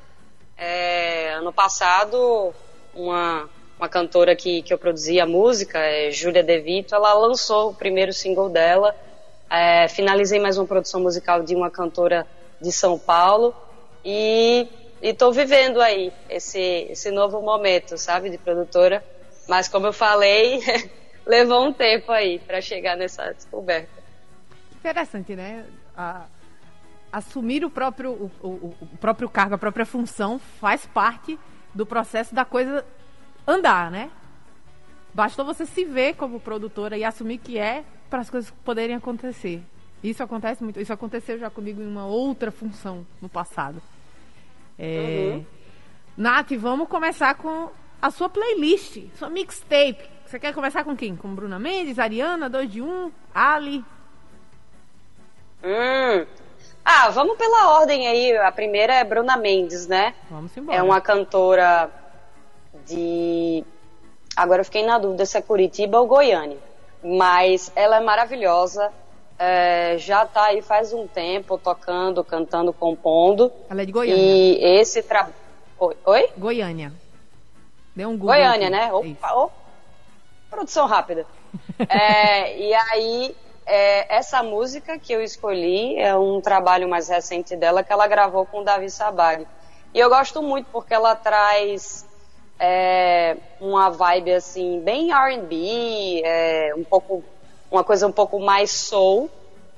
É, 0.57 1.33
ano 1.33 1.51
passado, 1.51 2.53
uma, 2.95 3.49
uma 3.83 3.89
cantora 3.89 4.33
que, 4.33 4.61
que 4.61 4.73
eu 4.73 4.77
produzia 4.77 5.23
a 5.23 5.27
música, 5.27 5.77
é 5.77 6.09
Júlia 6.09 6.41
De 6.41 6.57
Vito, 6.61 6.95
ela 6.95 7.13
lançou 7.13 7.71
o 7.71 7.73
primeiro 7.73 8.13
single 8.13 8.47
dela. 8.47 8.95
É, 9.51 9.89
finalizei 9.89 10.39
mais 10.39 10.57
uma 10.57 10.65
produção 10.65 11.01
musical 11.01 11.43
de 11.43 11.53
uma 11.53 11.69
cantora 11.69 12.25
de 12.61 12.71
São 12.71 12.97
Paulo 12.97 13.53
e 14.05 14.69
estou 15.01 15.33
vivendo 15.33 15.81
aí 15.81 16.13
esse, 16.29 16.87
esse 16.89 17.11
novo 17.11 17.41
momento, 17.41 17.97
sabe, 17.97 18.29
de 18.29 18.37
produtora. 18.37 19.03
Mas 19.49 19.67
como 19.67 19.87
eu 19.87 19.91
falei, 19.91 20.61
levou 21.27 21.65
um 21.65 21.73
tempo 21.73 22.09
aí 22.09 22.39
para 22.39 22.61
chegar 22.61 22.95
nessa 22.95 23.33
descoberta. 23.33 24.01
Interessante, 24.79 25.35
né? 25.35 25.65
A, 25.97 26.23
assumir 27.11 27.65
o 27.65 27.69
próprio, 27.69 28.13
o, 28.13 28.47
o, 28.47 28.75
o 28.81 28.97
próprio 29.01 29.27
cargo, 29.27 29.55
a 29.55 29.57
própria 29.57 29.85
função 29.85 30.39
faz 30.39 30.85
parte 30.85 31.37
do 31.73 31.85
processo 31.85 32.33
da 32.33 32.45
coisa 32.45 32.85
andar, 33.47 33.91
né? 33.91 34.09
Bastou 35.13 35.45
você 35.45 35.65
se 35.65 35.85
ver 35.85 36.15
como 36.15 36.39
produtora 36.39 36.97
e 36.97 37.03
assumir 37.03 37.37
que 37.37 37.57
é 37.57 37.83
para 38.09 38.19
as 38.19 38.29
coisas 38.29 38.51
poderem 38.63 38.95
acontecer. 38.95 39.61
Isso 40.03 40.21
acontece 40.21 40.63
muito. 40.63 40.79
Isso 40.79 40.91
aconteceu 40.91 41.37
já 41.37 41.49
comigo 41.49 41.81
em 41.81 41.87
uma 41.87 42.05
outra 42.05 42.51
função 42.51 43.05
no 43.21 43.29
passado. 43.29 43.81
É... 44.77 45.33
Uhum. 45.35 45.45
Nath, 46.17 46.51
vamos 46.57 46.87
começar 46.87 47.35
com 47.35 47.69
a 48.01 48.11
sua 48.11 48.29
playlist, 48.29 48.99
sua 49.17 49.29
mixtape. 49.29 50.09
Você 50.25 50.39
quer 50.39 50.53
começar 50.53 50.83
com 50.83 50.95
quem? 50.95 51.15
Com 51.15 51.33
Bruna 51.33 51.57
Mendes, 51.57 51.99
Ariana, 51.99 52.49
2 52.49 52.71
de 52.71 52.81
1, 52.81 52.85
um, 52.85 53.11
Ali? 53.33 53.83
Hum. 55.63 56.25
Ah, 56.83 57.09
vamos 57.09 57.37
pela 57.37 57.79
ordem 57.79 58.07
aí. 58.07 58.35
A 58.37 58.51
primeira 58.51 58.93
é 58.93 59.03
Bruna 59.03 59.37
Mendes, 59.37 59.87
né? 59.87 60.13
Vamos 60.29 60.55
embora. 60.57 60.77
É 60.77 60.83
uma 60.83 60.99
cantora 60.99 61.89
de. 62.85 63.63
Agora 64.35 64.61
eu 64.61 64.65
fiquei 64.65 64.85
na 64.85 64.97
dúvida 64.97 65.25
se 65.25 65.37
é 65.37 65.41
Curitiba 65.41 65.99
ou 65.99 66.07
Goiânia. 66.07 66.57
Mas 67.03 67.71
ela 67.75 67.97
é 67.97 67.99
maravilhosa. 67.99 68.91
É, 69.37 69.95
já 69.97 70.25
tá 70.25 70.45
aí 70.45 70.61
faz 70.61 70.93
um 70.93 71.07
tempo 71.07 71.57
tocando, 71.57 72.23
cantando, 72.23 72.71
compondo. 72.71 73.51
Ela 73.69 73.81
é 73.81 73.85
de 73.85 73.91
Goiânia. 73.91 74.23
E 74.23 74.79
esse 74.79 75.03
trabalho. 75.03 75.35
Oi? 76.05 76.29
Goiânia. 76.37 76.93
Deu 77.95 78.09
um 78.09 78.17
Google 78.17 78.35
Goiânia, 78.35 78.67
aqui. 78.67 78.75
né? 78.75 78.93
Opa, 78.93 79.33
opa, 79.33 79.53
produção 80.49 80.87
rápida. 80.87 81.25
é, 81.89 82.57
e 82.57 82.73
aí, 82.73 83.35
é, 83.65 84.15
essa 84.15 84.41
música 84.41 84.97
que 84.97 85.13
eu 85.13 85.21
escolhi 85.21 85.97
é 85.97 86.15
um 86.15 86.41
trabalho 86.41 86.87
mais 86.87 87.09
recente 87.09 87.55
dela 87.55 87.83
que 87.83 87.93
ela 87.93 88.07
gravou 88.07 88.45
com 88.45 88.61
o 88.61 88.63
Davi 88.63 88.89
Sabag. 88.89 89.45
E 89.93 89.99
eu 89.99 90.09
gosto 90.09 90.41
muito 90.41 90.67
porque 90.71 90.93
ela 90.93 91.15
traz 91.15 92.05
é, 92.65 93.35
uma 93.59 93.89
vibe 93.89 94.31
assim 94.33 94.79
bem 94.79 95.11
R&B, 95.11 96.21
é, 96.23 96.73
um 96.77 96.83
pouco 96.85 97.21
uma 97.69 97.83
coisa 97.83 98.07
um 98.07 98.11
pouco 98.11 98.39
mais 98.39 98.71
soul 98.71 99.29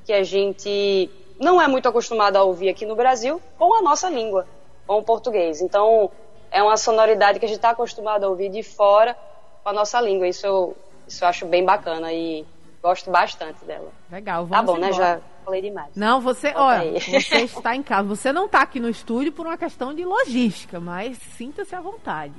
que 0.05 0.13
a 0.13 0.21
gente 0.21 1.09
não 1.39 1.59
é 1.59 1.67
muito 1.67 1.89
acostumado 1.89 2.35
a 2.35 2.43
ouvir 2.43 2.69
aqui 2.69 2.85
no 2.85 2.95
Brasil 2.95 3.41
com 3.57 3.73
a 3.73 3.81
nossa 3.81 4.07
língua, 4.07 4.45
com 4.85 4.99
o 4.99 5.03
português. 5.03 5.61
Então 5.61 6.11
é 6.51 6.61
uma 6.61 6.77
sonoridade 6.77 7.39
que 7.39 7.45
a 7.45 7.47
gente 7.47 7.57
está 7.57 7.71
acostumado 7.71 8.23
a 8.23 8.29
ouvir 8.29 8.49
de 8.49 8.61
fora 8.61 9.17
com 9.63 9.69
a 9.69 9.73
nossa 9.73 9.99
língua. 9.99 10.27
Isso 10.27 10.45
eu, 10.45 10.77
isso 11.07 11.23
eu 11.23 11.27
acho 11.27 11.45
bem 11.47 11.65
bacana 11.65 12.13
e 12.13 12.45
gosto 12.83 13.09
bastante 13.09 13.65
dela. 13.65 13.91
Legal, 14.11 14.45
vamos 14.45 14.55
Tá 14.57 14.61
bom, 14.61 14.77
embora. 14.77 14.91
né? 14.91 14.97
Já 14.97 15.21
falei 15.43 15.61
demais. 15.63 15.89
Não, 15.95 16.21
você, 16.21 16.51
Volta 16.51 16.61
olha, 16.81 16.81
aí. 16.91 16.99
você 17.21 17.37
está 17.41 17.75
em 17.75 17.81
casa. 17.81 18.07
Você 18.07 18.31
não 18.31 18.45
está 18.45 18.61
aqui 18.61 18.79
no 18.79 18.89
estúdio 18.89 19.31
por 19.31 19.47
uma 19.47 19.57
questão 19.57 19.91
de 19.91 20.05
logística, 20.05 20.79
mas 20.79 21.17
sinta-se 21.17 21.73
à 21.73 21.81
vontade. 21.81 22.35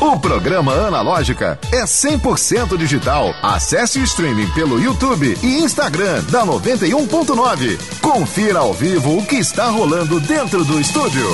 O 0.00 0.20
programa 0.20 0.72
Analógica 0.72 1.58
é 1.72 1.84
100% 1.84 2.76
digital. 2.76 3.34
Acesse 3.42 3.98
o 3.98 4.04
streaming 4.04 4.52
pelo 4.52 4.78
YouTube 4.78 5.34
e 5.42 5.62
Instagram 5.62 6.22
da 6.24 6.44
91.9. 6.44 8.00
Confira 8.00 8.58
ao 8.58 8.72
vivo 8.74 9.18
o 9.18 9.26
que 9.26 9.36
está 9.36 9.68
rolando 9.70 10.20
dentro 10.20 10.64
do 10.64 10.78
estúdio. 10.78 11.24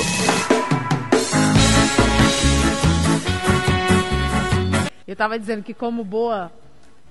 Eu 5.06 5.12
estava 5.12 5.36
dizendo 5.38 5.64
que 5.64 5.74
como 5.74 6.04
boa 6.04 6.52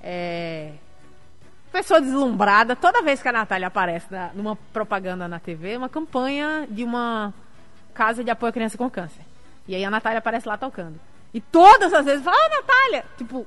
é, 0.01 0.71
pessoa 1.71 1.99
deslumbrada, 1.99 2.75
toda 2.75 3.01
vez 3.01 3.21
que 3.21 3.27
a 3.27 3.33
Natália 3.33 3.67
aparece 3.67 4.05
na, 4.09 4.31
numa 4.33 4.55
propaganda 4.71 5.27
na 5.27 5.39
TV, 5.39 5.75
uma 5.75 5.89
campanha 5.89 6.65
de 6.69 6.83
uma 6.83 7.33
casa 7.93 8.23
de 8.23 8.31
apoio 8.31 8.49
à 8.49 8.53
criança 8.53 8.77
com 8.77 8.89
câncer. 8.89 9.28
E 9.69 9.75
aí 9.75 9.85
a 9.85 9.91
Natália 9.91 10.17
aparece 10.17 10.47
lá 10.47 10.57
tocando. 10.57 10.99
E 11.31 11.39
todas 11.39 11.93
as 11.93 12.03
vezes 12.03 12.23
fala, 12.23 12.35
ah, 12.35 12.49
Natália! 12.49 13.05
Tipo, 13.15 13.45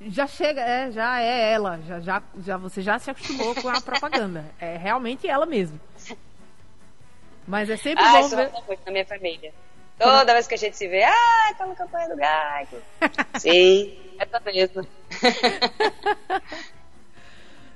já 0.00 0.26
chega, 0.26 0.60
é, 0.60 0.90
já 0.90 1.20
é 1.20 1.52
ela, 1.52 1.78
já, 1.86 2.00
já, 2.00 2.20
já, 2.44 2.56
você 2.56 2.82
já 2.82 2.98
se 2.98 3.12
acostumou 3.12 3.54
com 3.54 3.68
a 3.68 3.80
propaganda. 3.80 4.44
É 4.58 4.76
realmente 4.76 5.28
ela 5.28 5.46
mesmo. 5.46 5.80
Mas 7.46 7.70
é 7.70 7.76
sempre 7.76 8.02
ah, 8.02 8.10
bom 8.10 8.26
isso 8.26 8.34
ver... 8.34 8.50
muito 8.66 8.80
na 8.84 8.90
minha 8.90 9.06
família. 9.06 9.54
Toda 9.96 10.32
vez 10.32 10.48
que 10.48 10.54
a 10.54 10.58
gente 10.58 10.76
se 10.76 10.88
vê, 10.88 11.04
ah, 11.04 11.54
tá 11.56 11.64
na 11.64 11.76
campanha 11.76 12.08
do 12.08 12.16
Gaico. 12.16 12.78
Sim, 13.38 13.96
essa 14.18 14.40
mesmo. 14.40 14.84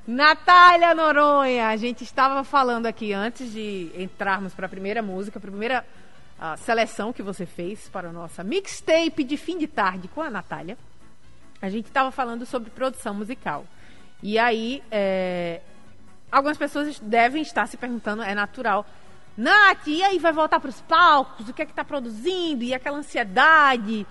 Natália 0.04 0.92
Noronha, 0.92 1.68
a 1.68 1.76
gente 1.76 2.02
estava 2.02 2.42
falando 2.42 2.86
aqui 2.86 3.12
antes 3.12 3.52
de 3.52 3.92
entrarmos 3.94 4.54
para 4.54 4.66
a 4.66 4.68
primeira 4.68 5.02
música, 5.02 5.38
a 5.38 5.42
primeira 5.42 5.86
uh, 6.38 6.56
seleção 6.58 7.12
que 7.12 7.22
você 7.22 7.46
fez 7.46 7.88
para 7.88 8.08
a 8.08 8.12
nossa 8.12 8.42
mixtape 8.44 9.24
de 9.24 9.36
fim 9.36 9.58
de 9.58 9.66
tarde 9.66 10.08
com 10.08 10.20
a 10.20 10.30
Natália. 10.30 10.76
A 11.60 11.68
gente 11.68 11.86
estava 11.86 12.10
falando 12.10 12.44
sobre 12.44 12.70
produção 12.70 13.14
musical. 13.14 13.64
E 14.22 14.38
aí, 14.38 14.82
é, 14.90 15.60
algumas 16.30 16.56
pessoas 16.56 16.98
devem 17.00 17.42
estar 17.42 17.66
se 17.66 17.76
perguntando, 17.76 18.22
é 18.22 18.34
natural, 18.34 18.86
Nath, 19.36 19.86
e 19.86 20.02
aí 20.02 20.18
vai 20.18 20.32
voltar 20.32 20.58
para 20.58 20.70
os 20.70 20.80
palcos? 20.80 21.48
O 21.48 21.52
que 21.52 21.60
é 21.60 21.66
que 21.66 21.72
está 21.72 21.84
produzindo? 21.84 22.64
E 22.64 22.72
aquela 22.72 22.98
ansiedade? 22.98 24.06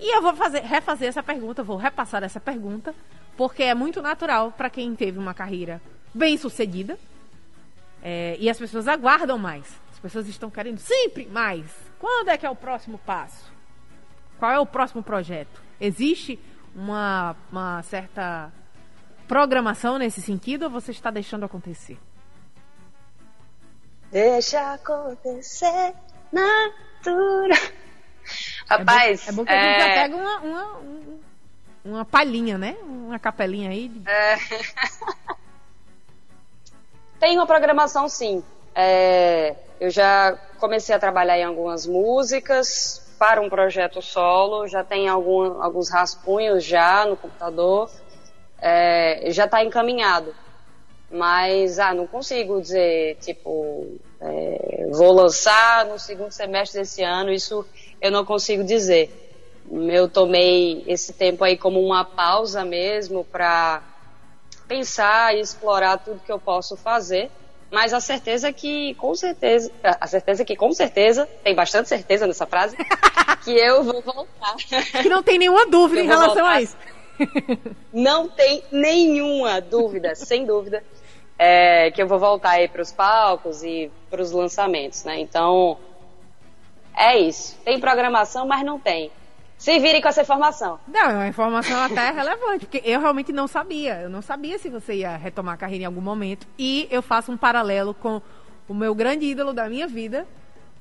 E 0.00 0.16
eu 0.16 0.20
vou 0.20 0.34
fazer, 0.34 0.60
refazer 0.60 1.08
essa 1.08 1.22
pergunta, 1.22 1.62
vou 1.62 1.76
repassar 1.76 2.24
essa 2.24 2.40
pergunta, 2.40 2.92
porque 3.36 3.62
é 3.62 3.74
muito 3.74 4.02
natural 4.02 4.50
para 4.50 4.68
quem 4.68 4.94
teve 4.96 5.18
uma 5.18 5.32
carreira 5.32 5.80
bem 6.12 6.36
sucedida. 6.36 6.98
É, 8.02 8.36
e 8.38 8.50
as 8.50 8.58
pessoas 8.58 8.88
aguardam 8.88 9.38
mais. 9.38 9.80
As 10.04 10.12
pessoas 10.12 10.28
estão 10.28 10.50
querendo 10.50 10.76
sempre 10.76 11.24
mais. 11.24 11.64
Quando 11.98 12.28
é 12.28 12.36
que 12.36 12.44
é 12.44 12.50
o 12.50 12.54
próximo 12.54 12.98
passo? 12.98 13.50
Qual 14.38 14.52
é 14.52 14.58
o 14.58 14.66
próximo 14.66 15.02
projeto? 15.02 15.62
Existe 15.80 16.38
uma, 16.76 17.34
uma 17.50 17.82
certa 17.84 18.52
programação 19.26 19.96
nesse 19.96 20.20
sentido 20.20 20.64
ou 20.64 20.70
você 20.70 20.90
está 20.90 21.10
deixando 21.10 21.46
acontecer? 21.46 21.98
Deixa 24.12 24.74
acontecer 24.74 25.94
natura. 26.30 27.54
Rapaz, 28.68 29.26
é 29.26 29.32
bom, 29.32 29.40
é 29.40 29.44
bom 29.44 29.44
que 29.46 29.52
a 29.52 29.62
gente 29.62 29.80
já 29.80 29.94
pega 29.94 30.16
uma, 30.16 30.38
uma, 30.40 30.80
uma 31.82 32.04
palhinha, 32.04 32.58
né? 32.58 32.76
Uma 32.82 33.18
capelinha 33.18 33.70
aí. 33.70 33.90
É... 34.04 34.36
Tem 37.18 37.38
uma 37.38 37.46
programação, 37.46 38.06
sim. 38.06 38.44
É... 38.74 39.56
Eu 39.84 39.90
já 39.90 40.32
comecei 40.58 40.94
a 40.94 40.98
trabalhar 40.98 41.38
em 41.38 41.44
algumas 41.44 41.86
músicas 41.86 43.06
para 43.18 43.38
um 43.42 43.50
projeto 43.50 44.00
solo. 44.00 44.66
Já 44.66 44.82
tem 44.82 45.08
algum, 45.08 45.62
alguns 45.62 45.90
rascunhos 45.90 46.64
já 46.64 47.04
no 47.04 47.18
computador. 47.18 47.90
É... 48.58 49.30
Já 49.30 49.44
está 49.44 49.62
encaminhado. 49.62 50.34
Mas, 51.10 51.78
ah, 51.78 51.92
não 51.92 52.06
consigo 52.06 52.62
dizer, 52.62 53.18
tipo, 53.20 53.98
é, 54.18 54.88
vou 54.90 55.12
lançar 55.12 55.84
no 55.84 55.98
segundo 55.98 56.32
semestre 56.32 56.80
desse 56.80 57.02
ano, 57.02 57.30
isso 57.30 57.64
eu 58.00 58.10
não 58.10 58.24
consigo 58.24 58.64
dizer. 58.64 59.12
Eu 59.70 60.08
tomei 60.08 60.82
esse 60.86 61.12
tempo 61.12 61.44
aí 61.44 61.58
como 61.58 61.78
uma 61.78 62.06
pausa 62.06 62.64
mesmo 62.64 63.22
para 63.22 63.82
pensar 64.66 65.36
e 65.36 65.40
explorar 65.40 65.98
tudo 65.98 66.22
que 66.24 66.32
eu 66.32 66.38
posso 66.38 66.74
fazer. 66.74 67.30
Mas 67.74 67.92
a 67.92 67.98
certeza 67.98 68.52
que, 68.52 68.94
com 68.94 69.16
certeza, 69.16 69.68
a 69.82 70.06
certeza 70.06 70.44
que, 70.44 70.54
com 70.54 70.72
certeza, 70.72 71.28
tem 71.42 71.56
bastante 71.56 71.88
certeza 71.88 72.24
nessa 72.24 72.46
frase, 72.46 72.76
que 73.42 73.50
eu 73.50 73.82
vou 73.82 74.00
voltar. 74.00 74.54
Que 75.02 75.08
não 75.08 75.24
tem 75.24 75.38
nenhuma 75.38 75.66
dúvida 75.66 76.00
em 76.00 76.06
relação 76.06 76.36
voltar. 76.36 76.52
a 76.52 76.62
isso. 76.62 76.76
Não 77.92 78.28
tem 78.28 78.64
nenhuma 78.72 79.60
dúvida, 79.60 80.16
sem 80.16 80.44
dúvida, 80.44 80.82
é, 81.38 81.92
que 81.92 82.02
eu 82.02 82.08
vou 82.08 82.18
voltar 82.18 82.50
aí 82.50 82.66
para 82.66 82.82
os 82.82 82.90
palcos 82.90 83.62
e 83.62 83.88
para 84.10 84.20
os 84.20 84.32
lançamentos, 84.32 85.04
né? 85.04 85.20
Então, 85.20 85.78
é 86.96 87.16
isso. 87.16 87.56
Tem 87.64 87.78
programação, 87.78 88.48
mas 88.48 88.64
não 88.64 88.80
tem. 88.80 89.12
Se 89.56 89.78
virem 89.78 90.02
com 90.02 90.08
essa 90.08 90.22
informação. 90.22 90.78
Não, 90.86 91.00
é 91.10 91.14
uma 91.14 91.28
informação 91.28 91.80
até 91.82 92.10
relevante, 92.10 92.66
porque 92.66 92.82
eu 92.84 93.00
realmente 93.00 93.32
não 93.32 93.46
sabia. 93.46 94.00
Eu 94.02 94.10
não 94.10 94.20
sabia 94.20 94.58
se 94.58 94.68
você 94.68 94.94
ia 94.96 95.16
retomar 95.16 95.54
a 95.54 95.56
carreira 95.56 95.84
em 95.84 95.86
algum 95.86 96.00
momento. 96.02 96.46
E 96.58 96.86
eu 96.90 97.00
faço 97.00 97.32
um 97.32 97.36
paralelo 97.36 97.94
com 97.94 98.20
o 98.68 98.74
meu 98.74 98.94
grande 98.94 99.26
ídolo 99.26 99.52
da 99.52 99.68
minha 99.68 99.86
vida, 99.86 100.26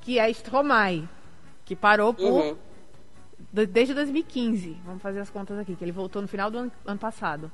que 0.01 0.19
é 0.19 0.29
Stromae, 0.31 1.07
que 1.63 1.75
parou 1.75 2.13
por 2.13 2.25
Uhum. 2.25 2.57
de- 3.53 3.65
desde 3.67 3.93
2015. 3.93 4.77
Vamos 4.85 5.01
fazer 5.01 5.19
as 5.21 5.29
contas 5.29 5.57
aqui, 5.59 5.75
que 5.75 5.83
ele 5.83 5.91
voltou 5.91 6.21
no 6.21 6.27
final 6.27 6.49
do 6.51 6.57
ano, 6.57 6.71
ano 6.85 6.99
passado. 6.99 7.49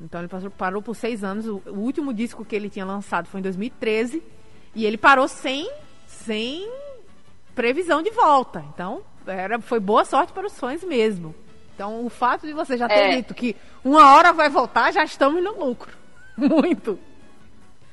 Então 0.00 0.20
ele 0.20 0.28
passou- 0.28 0.50
parou 0.50 0.80
por 0.80 0.94
seis 0.94 1.24
anos. 1.24 1.46
O, 1.46 1.60
o 1.66 1.80
último 1.80 2.14
disco 2.14 2.44
que 2.44 2.54
ele 2.56 2.70
tinha 2.70 2.86
lançado 2.86 3.26
foi 3.26 3.40
em 3.40 3.42
2013 3.42 4.22
e 4.74 4.86
ele 4.86 4.96
parou 4.96 5.26
sem, 5.28 5.68
sem 6.06 6.70
previsão 7.54 8.00
de 8.02 8.10
volta. 8.12 8.64
Então 8.72 9.02
era, 9.32 9.60
foi 9.60 9.80
boa 9.80 10.04
sorte 10.04 10.32
para 10.32 10.46
os 10.46 10.58
fãs 10.58 10.82
mesmo. 10.84 11.34
Então 11.74 12.04
o 12.04 12.08
fato 12.10 12.46
de 12.46 12.52
você 12.52 12.76
já 12.76 12.88
ter 12.88 12.94
É. 12.94 13.16
dito 13.16 13.34
que 13.34 13.54
uma 13.84 14.14
hora 14.14 14.32
vai 14.32 14.48
voltar, 14.48 14.92
já 14.92 15.04
estamos 15.04 15.42
no 15.42 15.52
lucro. 15.64 15.96
Muito. 16.36 16.98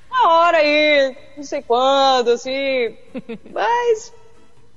Uma 0.09 0.29
hora 0.29 0.57
aí, 0.57 1.15
não 1.35 1.43
sei 1.43 1.61
quando, 1.61 2.29
assim. 2.31 2.95
Mas 3.51 4.13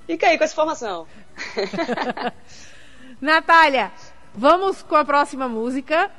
fica 0.07 0.27
aí 0.27 0.37
com 0.37 0.45
essa 0.45 0.53
informação. 0.53 1.07
Natália, 3.21 3.91
vamos 4.35 4.83
com 4.83 4.97
a 4.97 5.05
próxima 5.05 5.49
música. 5.49 6.11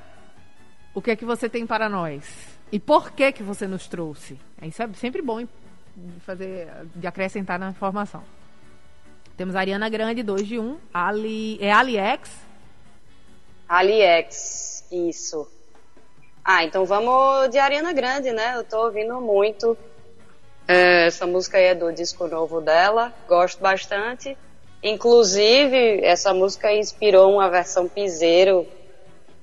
O 0.94 1.02
que 1.02 1.12
é 1.12 1.16
que 1.16 1.26
você 1.26 1.48
tem 1.50 1.66
para 1.66 1.88
nós? 1.88 2.24
E 2.72 2.80
por 2.80 3.12
que 3.12 3.32
que 3.32 3.44
você 3.44 3.68
nos 3.68 3.88
trouxe? 3.88 4.40
Isso 4.62 4.82
é 4.84 4.90
sempre 4.94 5.22
bom 5.22 5.46
fazer, 6.26 6.68
de 6.96 7.08
acrescentar 7.08 7.58
na 7.60 7.70
informação. 7.70 8.24
Temos 9.40 9.56
a 9.56 9.62
Ariana 9.62 9.88
Grande, 9.88 10.22
2 10.22 10.46
de 10.46 10.60
1. 10.60 10.62
Um, 10.62 10.78
Ali, 10.94 11.58
é 11.62 11.72
AliEx. 11.72 12.30
AliEx, 13.70 14.84
isso. 14.92 15.48
Ah, 16.44 16.66
então 16.66 16.84
vamos 16.84 17.48
de 17.50 17.58
Ariana 17.58 17.94
Grande, 17.94 18.34
né? 18.34 18.58
Eu 18.58 18.66
tô 18.66 18.84
ouvindo 18.84 19.22
muito. 19.22 19.78
É, 20.68 21.08
essa 21.08 21.26
música 21.26 21.58
aí 21.58 21.68
é 21.68 21.74
do 21.74 21.90
disco 21.94 22.28
novo 22.28 22.60
dela, 22.60 23.14
gosto 23.30 23.62
bastante. 23.62 24.38
Inclusive, 24.84 26.04
essa 26.04 26.34
música 26.34 26.74
inspirou 26.74 27.32
uma 27.32 27.50
versão 27.50 27.88
piseiro 27.88 28.68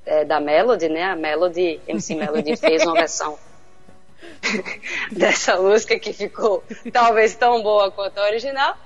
é, 0.05 0.27
da 0.27 0.39
Melody, 0.39 0.91
né? 0.91 1.05
A 1.05 1.17
Melody, 1.17 1.81
MC 1.89 2.17
Melody 2.17 2.55
fez 2.61 2.83
uma 2.83 2.93
versão 2.93 3.39
dessa 5.11 5.57
música 5.57 5.99
que 5.99 6.13
ficou 6.13 6.63
talvez 6.93 7.35
tão 7.35 7.63
boa 7.63 7.91
quanto 7.91 8.19
a 8.19 8.25
original. 8.25 8.77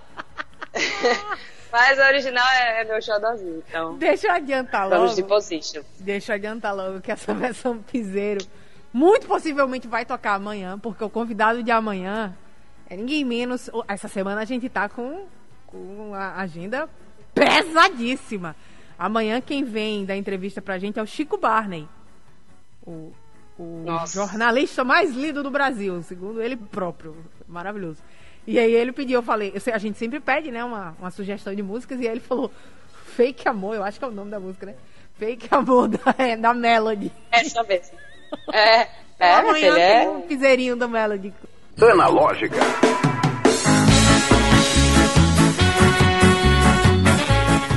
Mas 1.72 2.00
a 2.00 2.08
original 2.08 2.46
é, 2.52 2.80
é 2.80 2.84
meu 2.84 3.00
xodózinho, 3.00 3.62
então 3.68 3.96
Deixa 3.96 4.26
eu 4.26 4.32
adiantar 4.32 4.88
vamos 4.88 5.14
de 5.14 5.22
logo. 5.22 5.34
position. 5.34 5.82
Deixa 6.00 6.32
eu 6.32 6.36
adiantar 6.36 6.74
logo 6.74 7.00
que 7.00 7.12
essa 7.12 7.32
versão 7.34 7.78
piseiro 7.78 8.44
muito 8.92 9.26
possivelmente 9.26 9.86
vai 9.86 10.04
tocar 10.04 10.34
amanhã, 10.34 10.78
porque 10.78 11.04
o 11.04 11.08
convidado 11.10 11.62
de 11.62 11.70
amanhã 11.70 12.36
é 12.88 12.96
ninguém 12.96 13.24
menos. 13.24 13.70
Essa 13.86 14.08
semana 14.08 14.40
a 14.40 14.44
gente 14.44 14.68
tá 14.68 14.88
com, 14.88 15.26
com 15.66 16.12
a 16.12 16.40
agenda 16.40 16.88
pesadíssima. 17.32 18.56
Amanhã 18.98 19.40
quem 19.40 19.62
vem 19.64 20.04
dar 20.04 20.16
entrevista 20.16 20.60
pra 20.60 20.76
gente 20.78 20.98
é 20.98 21.02
o 21.02 21.06
Chico 21.06 21.38
Barney. 21.38 21.88
O, 22.84 23.12
o 23.56 23.84
jornalista 24.08 24.82
mais 24.82 25.14
lido 25.14 25.42
do 25.42 25.50
Brasil, 25.52 26.02
segundo 26.02 26.42
ele 26.42 26.56
próprio. 26.56 27.16
Maravilhoso. 27.46 28.02
E 28.46 28.58
aí 28.58 28.72
ele 28.72 28.92
pediu, 28.92 29.18
eu 29.18 29.22
falei, 29.22 29.52
a 29.72 29.78
gente 29.78 29.98
sempre 29.98 30.18
pede, 30.18 30.50
né, 30.50 30.64
uma, 30.64 30.96
uma 30.98 31.10
sugestão 31.10 31.54
de 31.54 31.62
músicas, 31.62 32.00
e 32.00 32.06
aí 32.06 32.14
ele 32.14 32.20
falou, 32.20 32.50
Fake 33.16 33.48
Amor, 33.48 33.76
eu 33.76 33.84
acho 33.84 33.98
que 33.98 34.04
é 34.04 34.08
o 34.08 34.12
nome 34.12 34.30
da 34.30 34.40
música, 34.40 34.66
né? 34.66 34.74
Fake 35.18 35.48
Amor 35.50 35.88
da, 35.92 36.14
é, 36.16 36.36
da 36.36 36.54
Melody. 36.54 37.12
Essa 37.30 37.62
mesmo. 37.62 37.98
É, 38.52 38.88
é, 39.18 39.42
meu 39.42 39.50
Amanhã 39.50 39.72
filho, 39.72 39.74
tem 39.74 40.04
é. 40.04 40.08
um 40.08 40.20
piseirinho 40.22 40.76
da 40.76 40.88
Melody. 40.88 41.34
Analógica. 41.80 42.56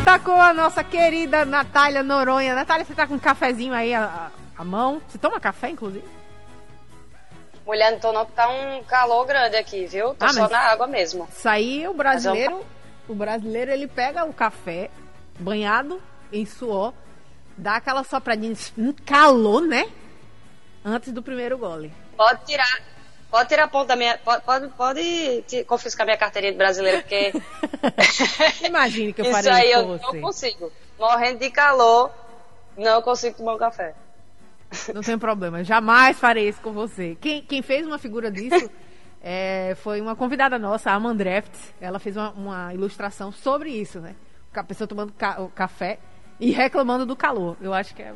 Tá 0.05 0.20
com 0.20 0.39
a 0.39 0.53
nossa 0.53 0.84
querida 0.84 1.43
Natália 1.46 2.03
Noronha. 2.03 2.53
Natália, 2.53 2.86
você 2.86 2.93
tá 2.93 3.08
com 3.08 3.15
um 3.15 3.20
cafezinho 3.20 3.74
aí 3.74 3.93
à, 3.93 4.29
à 4.58 4.63
mão? 4.63 5.01
Você 5.08 5.17
toma 5.17 5.39
café, 5.39 5.70
inclusive? 5.70 6.05
Mulher, 7.65 7.91
não 7.91 7.99
tô 7.99 8.11
não, 8.11 8.25
que 8.25 8.31
tá 8.33 8.49
um 8.49 8.83
calor 8.83 9.25
grande 9.25 9.55
aqui, 9.55 9.85
viu? 9.85 10.13
Tô 10.15 10.25
Ah, 10.25 10.33
só 10.33 10.49
na 10.49 10.59
água 10.59 10.85
mesmo. 10.87 11.27
Isso 11.31 11.47
aí, 11.47 11.87
o 11.87 11.93
brasileiro, 11.93 12.65
o 13.07 13.15
brasileiro, 13.15 13.71
ele 13.71 13.87
pega 13.87 14.25
o 14.25 14.33
café 14.33 14.89
banhado 15.39 16.01
em 16.31 16.45
suor, 16.45 16.93
dá 17.57 17.75
aquela 17.77 18.03
sopradinha, 18.03 18.53
um 18.77 18.91
calor, 19.05 19.61
né? 19.61 19.89
Antes 20.83 21.13
do 21.13 21.23
primeiro 21.23 21.57
gole. 21.57 21.93
Pode 22.17 22.45
tirar. 22.45 22.81
Pode 23.31 23.49
tirar 23.49 23.63
a 23.63 23.67
ponta 23.67 23.87
da 23.87 23.95
minha. 23.95 24.17
Pode, 24.17 24.43
pode, 24.43 24.67
pode 24.69 25.45
confiscar 25.65 26.05
minha 26.05 26.17
carteirinha 26.17 26.51
de 26.51 26.57
brasileiro, 26.57 27.01
porque. 27.01 27.31
Imagine 28.67 29.13
que 29.13 29.21
eu 29.21 29.25
isso 29.31 29.33
farei 29.33 29.51
aí 29.51 29.69
isso 29.71 29.79
eu 29.79 29.87
você. 29.87 30.15
não 30.17 30.21
consigo. 30.21 30.71
Morrendo 30.99 31.39
de 31.39 31.49
calor, 31.49 32.11
não 32.77 33.01
consigo 33.01 33.37
tomar 33.37 33.55
um 33.55 33.57
café. 33.57 33.95
Não 34.94 35.01
tem 35.01 35.18
problema, 35.18 35.64
jamais 35.64 36.20
farei 36.20 36.50
isso 36.50 36.62
com 36.62 36.72
você. 36.72 37.18
Quem, 37.20 37.42
quem 37.42 37.62
fez 37.62 37.86
uma 37.86 37.98
figura 37.98 38.29
disso 38.31 38.70
é, 39.22 39.75
foi 39.81 40.01
uma 40.01 40.16
convidada 40.16 40.57
nossa, 40.59 40.92
a 40.92 40.94
Amandreft. 40.96 41.51
Ela 41.79 42.00
fez 42.00 42.16
uma, 42.18 42.31
uma 42.31 42.74
ilustração 42.74 43.31
sobre 43.31 43.70
isso, 43.70 44.00
né? 44.00 44.16
A 44.53 44.64
pessoa 44.64 44.88
tomando 44.88 45.12
ca- 45.14 45.48
café 45.55 45.98
e 46.40 46.51
reclamando 46.51 47.05
do 47.05 47.16
calor. 47.16 47.57
Eu 47.62 47.74
acho 47.74 47.96
que 47.96 48.01
é 48.03 48.14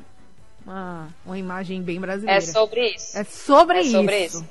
uma, 0.65 1.07
uma 1.25 1.37
imagem 1.37 1.81
bem 1.81 1.99
brasileira. 1.99 2.37
É 2.37 2.41
sobre 2.41 2.89
isso. 2.89 3.17
É 3.17 3.23
sobre 3.23 3.77
É 3.77 3.81
isso. 3.81 3.91
sobre 3.91 4.25
isso. 4.25 4.47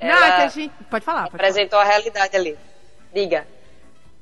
Não, 0.00 0.08
Ela 0.08 0.26
é 0.42 0.44
a 0.44 0.48
gente... 0.48 0.72
Pode 0.90 1.04
falar, 1.04 1.22
pode 1.22 1.30
falar. 1.32 1.48
Apresentou 1.48 1.78
a 1.78 1.84
realidade 1.84 2.36
ali. 2.36 2.56
Diga. 3.14 3.46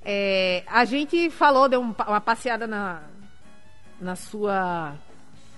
É, 0.04 0.62
a 0.66 0.84
gente 0.84 1.30
falou, 1.30 1.68
deu 1.68 1.80
um 1.80 1.94
uma 2.06 2.20
passeada 2.20 2.66
na, 2.66 3.02
na 4.00 4.14
sua 4.14 4.94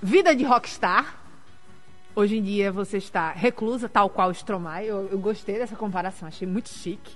vida 0.03 0.35
de 0.35 0.45
rockstar. 0.45 1.17
Hoje 2.19 2.39
em 2.39 2.43
dia 2.43 2.73
você 2.73 2.97
está 2.97 3.31
reclusa, 3.31 3.91
tal 3.91 4.09
qual 4.09 4.31
Stromae. 4.31 4.87
Eu, 4.87 5.07
eu 5.13 5.19
gostei 5.19 5.59
dessa 5.59 5.77
comparação, 5.77 6.27
achei 6.27 6.49
muito 6.49 6.71
chique. 6.71 7.15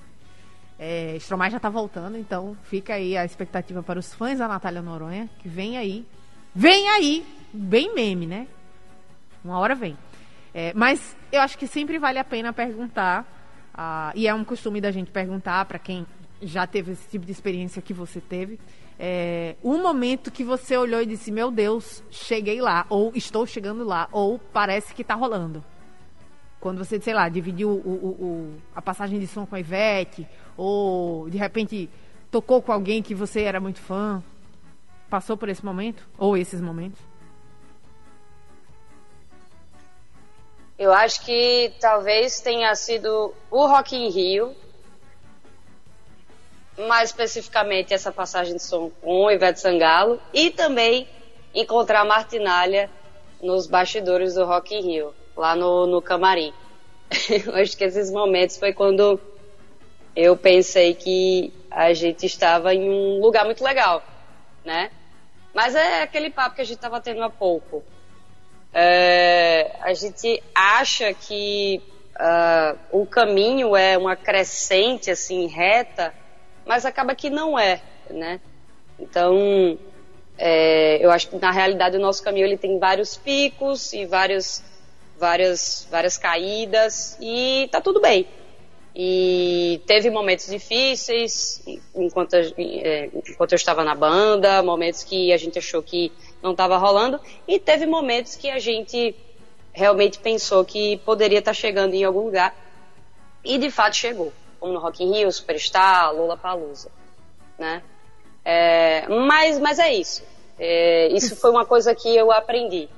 É, 0.78 1.16
Stromae 1.16 1.50
já 1.50 1.56
está 1.56 1.70
voltando, 1.70 2.18
então 2.18 2.54
fica 2.64 2.92
aí 2.92 3.16
a 3.16 3.24
expectativa 3.24 3.82
para 3.82 3.98
os 3.98 4.12
fãs 4.12 4.38
da 4.38 4.46
Natália 4.46 4.82
Noronha, 4.82 5.26
que 5.38 5.48
vem 5.48 5.78
aí. 5.78 6.06
Vem 6.54 6.86
aí! 6.90 7.24
Bem 7.50 7.94
meme, 7.94 8.26
né? 8.26 8.46
Uma 9.42 9.58
hora 9.58 9.74
vem. 9.74 9.96
É, 10.52 10.74
mas 10.74 11.16
eu 11.32 11.40
acho 11.40 11.56
que 11.56 11.66
sempre 11.66 11.98
vale 11.98 12.18
a 12.18 12.24
pena 12.24 12.52
perguntar, 12.52 13.24
ah, 13.72 14.12
e 14.14 14.28
é 14.28 14.34
um 14.34 14.44
costume 14.44 14.82
da 14.82 14.90
gente 14.90 15.10
perguntar 15.10 15.64
para 15.64 15.78
quem 15.78 16.06
já 16.42 16.66
teve 16.66 16.92
esse 16.92 17.08
tipo 17.08 17.24
de 17.24 17.32
experiência 17.32 17.80
que 17.80 17.94
você 17.94 18.20
teve, 18.20 18.60
é, 19.02 19.56
um 19.64 19.80
momento 19.82 20.30
que 20.30 20.44
você 20.44 20.76
olhou 20.76 21.00
e 21.00 21.06
disse, 21.06 21.32
meu 21.32 21.50
Deus, 21.50 22.04
cheguei 22.10 22.60
lá, 22.60 22.84
ou 22.90 23.10
estou 23.14 23.46
chegando 23.46 23.82
lá, 23.82 24.06
ou 24.12 24.38
parece 24.38 24.94
que 24.94 25.00
está 25.00 25.14
rolando. 25.14 25.64
Quando 26.60 26.76
você, 26.84 27.00
sei 27.00 27.14
lá, 27.14 27.26
dividiu 27.30 27.70
o- 27.70 27.72
o- 27.72 28.24
o- 28.24 28.54
a 28.76 28.82
passagem 28.82 29.18
de 29.18 29.26
som 29.26 29.46
com 29.46 29.54
a 29.54 29.60
Ivete, 29.60 30.28
ou 30.54 31.30
de 31.30 31.38
repente 31.38 31.88
tocou 32.30 32.60
com 32.60 32.70
alguém 32.72 33.02
que 33.02 33.14
você 33.14 33.40
era 33.40 33.58
muito 33.58 33.80
fã. 33.80 34.22
Passou 35.08 35.34
por 35.36 35.48
esse 35.48 35.64
momento? 35.64 36.06
Ou 36.18 36.36
esses 36.36 36.60
momentos? 36.60 37.00
Eu 40.78 40.92
acho 40.92 41.24
que 41.24 41.72
talvez 41.80 42.40
tenha 42.40 42.74
sido 42.74 43.34
o 43.50 43.66
Rock 43.66 43.96
in 43.96 44.08
Rio, 44.10 44.54
mais 46.86 47.10
especificamente 47.10 47.94
essa 47.94 48.12
passagem 48.12 48.56
de 48.56 48.62
som 48.62 48.90
com 49.00 49.30
Ivete 49.30 49.60
Sangalo, 49.60 50.20
e 50.32 50.50
também 50.50 51.08
encontrar 51.54 52.04
Martinalha 52.04 52.90
nos 53.42 53.66
bastidores 53.66 54.34
do 54.34 54.44
Rock 54.44 54.74
in 54.74 54.82
Rio, 54.82 55.14
lá 55.36 55.54
no, 55.54 55.86
no 55.86 56.02
camarim. 56.02 56.52
Acho 57.54 57.76
que 57.76 57.84
esses 57.84 58.10
momentos 58.10 58.56
foi 58.56 58.72
quando 58.72 59.20
eu 60.14 60.36
pensei 60.36 60.94
que 60.94 61.52
a 61.70 61.92
gente 61.92 62.26
estava 62.26 62.74
em 62.74 62.88
um 62.88 63.20
lugar 63.20 63.44
muito 63.44 63.64
legal, 63.64 64.02
né? 64.64 64.90
Mas 65.54 65.74
é 65.74 66.02
aquele 66.02 66.30
papo 66.30 66.56
que 66.56 66.62
a 66.62 66.64
gente 66.64 66.76
estava 66.76 67.00
tendo 67.00 67.22
há 67.22 67.30
pouco. 67.30 67.82
É, 68.72 69.76
a 69.80 69.92
gente 69.94 70.42
acha 70.54 71.12
que 71.12 71.82
ah, 72.16 72.76
o 72.92 73.06
caminho 73.06 73.74
é 73.74 73.96
uma 73.96 74.14
crescente 74.14 75.10
assim 75.10 75.46
reta, 75.46 76.14
mas 76.70 76.86
acaba 76.86 77.16
que 77.16 77.28
não 77.28 77.58
é, 77.58 77.82
né? 78.08 78.38
Então, 78.96 79.76
é, 80.38 81.04
eu 81.04 81.10
acho 81.10 81.28
que 81.28 81.36
na 81.36 81.50
realidade 81.50 81.96
o 81.96 82.00
nosso 82.00 82.22
caminho 82.22 82.46
ele 82.46 82.56
tem 82.56 82.78
vários 82.78 83.16
picos 83.16 83.92
e 83.92 84.06
vários, 84.06 84.62
várias, 85.18 85.88
várias 85.90 86.16
caídas 86.16 87.18
e 87.20 87.68
tá 87.72 87.80
tudo 87.80 88.00
bem. 88.00 88.24
E 88.94 89.82
teve 89.84 90.10
momentos 90.10 90.46
difíceis 90.46 91.60
enquanto, 91.92 92.34
é, 92.34 93.10
enquanto 93.28 93.50
eu 93.50 93.56
estava 93.56 93.82
na 93.82 93.96
banda, 93.96 94.62
momentos 94.62 95.02
que 95.02 95.32
a 95.32 95.36
gente 95.36 95.58
achou 95.58 95.82
que 95.82 96.12
não 96.40 96.52
estava 96.52 96.78
rolando, 96.78 97.18
e 97.48 97.58
teve 97.58 97.84
momentos 97.84 98.36
que 98.36 98.48
a 98.48 98.60
gente 98.60 99.12
realmente 99.72 100.20
pensou 100.20 100.64
que 100.64 100.98
poderia 100.98 101.40
estar 101.40 101.52
chegando 101.52 101.94
em 101.94 102.04
algum 102.04 102.26
lugar, 102.26 102.54
e 103.44 103.58
de 103.58 103.72
fato 103.72 103.96
chegou. 103.96 104.32
Como 104.60 104.74
no 104.74 104.78
Rock 104.78 105.02
in 105.02 105.12
Rio, 105.12 105.32
Superstar, 105.32 106.14
Lollapalooza, 106.14 106.90
né? 107.58 107.82
É, 108.44 109.08
mas, 109.08 109.58
mas 109.58 109.78
é 109.78 109.92
isso. 109.92 110.22
É, 110.58 111.08
isso 111.08 111.34
foi 111.34 111.50
uma 111.50 111.64
coisa 111.64 111.94
que 111.94 112.14
eu 112.14 112.30
aprendi. 112.30 112.88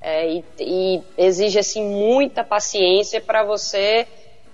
É, 0.00 0.30
e, 0.30 0.44
e, 0.60 1.02
exige 1.16 1.58
assim 1.58 1.82
muita 1.82 2.44
paciência 2.44 3.20
para 3.20 3.42
você 3.42 4.06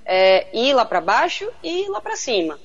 é, 0.07 0.47
ir 0.57 0.73
lá 0.73 0.85
para 0.85 1.01
baixo 1.01 1.51
e 1.63 1.83
ir 1.83 1.89
lá 1.89 2.01
para 2.01 2.17
cima. 2.17 2.59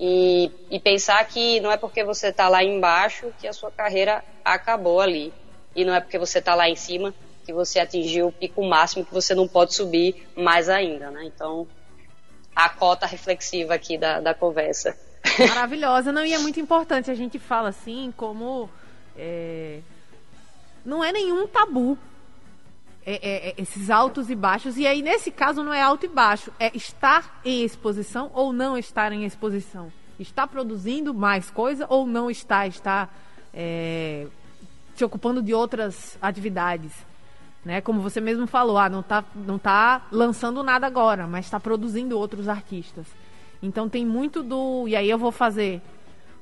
E, 0.00 0.50
e, 0.70 0.80
pensar 0.80 1.24
que 1.26 1.60
não 1.60 1.70
é 1.70 1.76
porque 1.76 2.02
você 2.02 2.28
está 2.28 2.48
lá 2.48 2.64
embaixo 2.64 3.32
que 3.38 3.46
a 3.46 3.52
sua 3.52 3.70
carreira 3.70 4.24
acabou 4.44 5.00
ali. 5.00 5.32
E 5.76 5.84
não 5.84 5.94
é 5.94 6.00
porque 6.00 6.18
você 6.18 6.38
está 6.38 6.54
lá 6.54 6.68
em 6.68 6.76
cima 6.76 7.14
que 7.44 7.52
você 7.52 7.78
atingiu 7.78 8.28
o 8.28 8.32
pico 8.32 8.62
máximo 8.64 9.04
que 9.04 9.12
você 9.12 9.34
não 9.34 9.46
pode 9.46 9.74
subir 9.74 10.28
mais 10.36 10.68
ainda, 10.68 11.10
né? 11.10 11.24
Então, 11.24 11.66
a 12.58 12.68
cota 12.68 13.06
reflexiva 13.06 13.72
aqui 13.72 13.96
da, 13.96 14.18
da 14.20 14.34
conversa. 14.34 14.98
Maravilhosa, 15.48 16.10
não, 16.10 16.24
e 16.24 16.34
é 16.34 16.38
muito 16.38 16.58
importante, 16.58 17.08
a 17.08 17.14
gente 17.14 17.38
fala 17.38 17.68
assim, 17.68 18.12
como 18.16 18.68
é, 19.16 19.78
não 20.84 21.04
é 21.04 21.12
nenhum 21.12 21.46
tabu 21.46 21.96
é, 23.06 23.12
é, 23.12 23.48
é, 23.50 23.54
esses 23.58 23.90
altos 23.90 24.28
e 24.28 24.34
baixos, 24.34 24.76
e 24.76 24.88
aí 24.88 25.02
nesse 25.02 25.30
caso 25.30 25.62
não 25.62 25.72
é 25.72 25.80
alto 25.80 26.06
e 26.06 26.08
baixo, 26.08 26.52
é 26.58 26.76
estar 26.76 27.40
em 27.44 27.62
exposição 27.62 28.28
ou 28.34 28.52
não 28.52 28.76
estar 28.76 29.12
em 29.12 29.24
exposição. 29.24 29.92
Está 30.18 30.44
produzindo 30.44 31.14
mais 31.14 31.48
coisa 31.50 31.86
ou 31.88 32.08
não 32.08 32.28
está, 32.28 32.66
está 32.66 33.08
é, 33.54 34.26
se 34.96 35.04
ocupando 35.04 35.40
de 35.40 35.54
outras 35.54 36.18
atividades 36.20 36.92
né? 37.68 37.82
Como 37.82 38.00
você 38.00 38.18
mesmo 38.18 38.46
falou, 38.46 38.78
ah, 38.78 38.88
não 38.88 39.00
está 39.00 39.22
não 39.34 39.58
tá 39.58 40.06
lançando 40.10 40.62
nada 40.62 40.86
agora, 40.86 41.26
mas 41.26 41.44
está 41.44 41.60
produzindo 41.60 42.18
outros 42.18 42.48
artistas. 42.48 43.06
Então 43.62 43.90
tem 43.90 44.06
muito 44.06 44.42
do. 44.42 44.88
E 44.88 44.96
aí 44.96 45.10
eu 45.10 45.18
vou 45.18 45.30
fazer. 45.30 45.82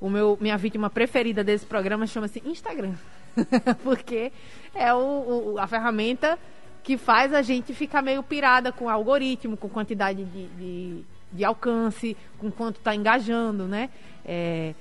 O 0.00 0.08
meu, 0.08 0.38
minha 0.40 0.56
vítima 0.56 0.88
preferida 0.88 1.42
desse 1.42 1.66
programa 1.66 2.06
chama-se 2.06 2.40
Instagram. 2.46 2.94
Porque 3.82 4.30
é 4.72 4.94
o, 4.94 5.54
o, 5.54 5.58
a 5.58 5.66
ferramenta 5.66 6.38
que 6.84 6.96
faz 6.96 7.34
a 7.34 7.42
gente 7.42 7.74
ficar 7.74 8.02
meio 8.02 8.22
pirada 8.22 8.70
com 8.70 8.88
algoritmo, 8.88 9.56
com 9.56 9.68
quantidade 9.68 10.24
de, 10.24 10.46
de, 10.46 11.04
de 11.32 11.44
alcance, 11.44 12.16
com 12.38 12.52
quanto 12.52 12.76
está 12.76 12.94
engajando, 12.94 13.64
né? 13.64 13.90
É, 14.24 14.74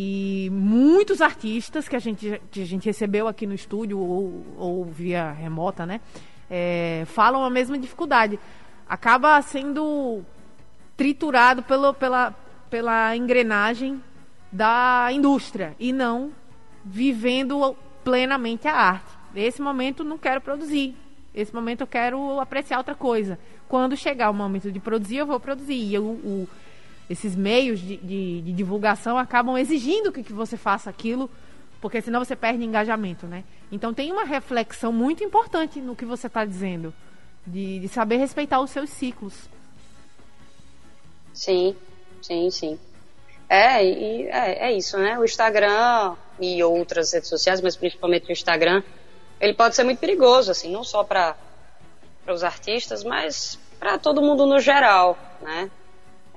e 0.00 0.48
muitos 0.52 1.20
artistas 1.20 1.88
que 1.88 1.96
a 1.96 1.98
gente, 1.98 2.40
que 2.52 2.62
a 2.62 2.64
gente 2.64 2.86
recebeu 2.86 3.26
aqui 3.26 3.48
no 3.48 3.54
estúdio 3.54 3.98
ou, 3.98 4.46
ou 4.56 4.84
via 4.84 5.32
remota, 5.32 5.84
né? 5.84 6.00
É, 6.48 7.02
falam 7.06 7.42
a 7.42 7.50
mesma 7.50 7.76
dificuldade. 7.76 8.38
Acaba 8.88 9.42
sendo 9.42 10.22
triturado 10.96 11.64
pelo, 11.64 11.92
pela, 11.94 12.30
pela 12.70 13.16
engrenagem 13.16 14.00
da 14.52 15.08
indústria 15.10 15.74
e 15.80 15.92
não 15.92 16.30
vivendo 16.84 17.76
plenamente 18.04 18.68
a 18.68 18.76
arte. 18.76 19.10
Nesse 19.34 19.60
momento 19.60 20.04
não 20.04 20.16
quero 20.16 20.40
produzir. 20.40 20.94
Nesse 21.34 21.52
momento 21.52 21.80
eu 21.80 21.88
quero 21.88 22.38
apreciar 22.38 22.78
outra 22.78 22.94
coisa. 22.94 23.36
Quando 23.66 23.96
chegar 23.96 24.30
o 24.30 24.34
momento 24.34 24.70
de 24.70 24.78
produzir, 24.78 25.16
eu 25.16 25.26
vou 25.26 25.40
produzir. 25.40 25.92
E 25.92 25.98
o, 25.98 26.04
o 26.04 26.48
esses 27.08 27.34
meios 27.34 27.80
de, 27.80 27.96
de, 27.96 28.42
de, 28.42 28.52
divulgação 28.52 29.16
acabam 29.16 29.56
exigindo 29.56 30.12
que, 30.12 30.22
que 30.22 30.32
você 30.32 30.56
faça 30.56 30.90
aquilo, 30.90 31.30
porque 31.80 32.02
senão 32.02 32.22
você 32.22 32.36
perde 32.36 32.64
engajamento, 32.64 33.26
né? 33.26 33.44
Então 33.72 33.94
tem 33.94 34.12
uma 34.12 34.24
reflexão 34.24 34.92
muito 34.92 35.24
importante 35.24 35.80
no 35.80 35.96
que 35.96 36.04
você 36.04 36.26
está 36.26 36.44
dizendo, 36.44 36.92
de, 37.46 37.80
de 37.80 37.88
saber 37.88 38.16
respeitar 38.16 38.60
os 38.60 38.70
seus 38.70 38.90
ciclos. 38.90 39.48
Sim, 41.32 41.74
sim, 42.20 42.50
sim. 42.50 42.78
É, 43.48 43.82
e, 43.82 44.26
é, 44.26 44.68
é 44.68 44.72
isso, 44.72 44.98
né? 44.98 45.18
O 45.18 45.24
Instagram 45.24 46.14
e 46.38 46.62
outras 46.62 47.12
redes 47.12 47.28
sociais, 47.28 47.60
mas 47.60 47.76
principalmente 47.76 48.28
o 48.28 48.32
Instagram, 48.32 48.82
ele 49.40 49.54
pode 49.54 49.74
ser 49.74 49.84
muito 49.84 49.98
perigoso, 49.98 50.50
assim, 50.50 50.70
não 50.70 50.84
só 50.84 51.02
para 51.02 51.36
os 52.26 52.44
artistas, 52.44 53.02
mas 53.02 53.58
para 53.78 53.98
todo 53.98 54.20
mundo 54.20 54.44
no 54.44 54.60
geral, 54.60 55.16
né? 55.40 55.70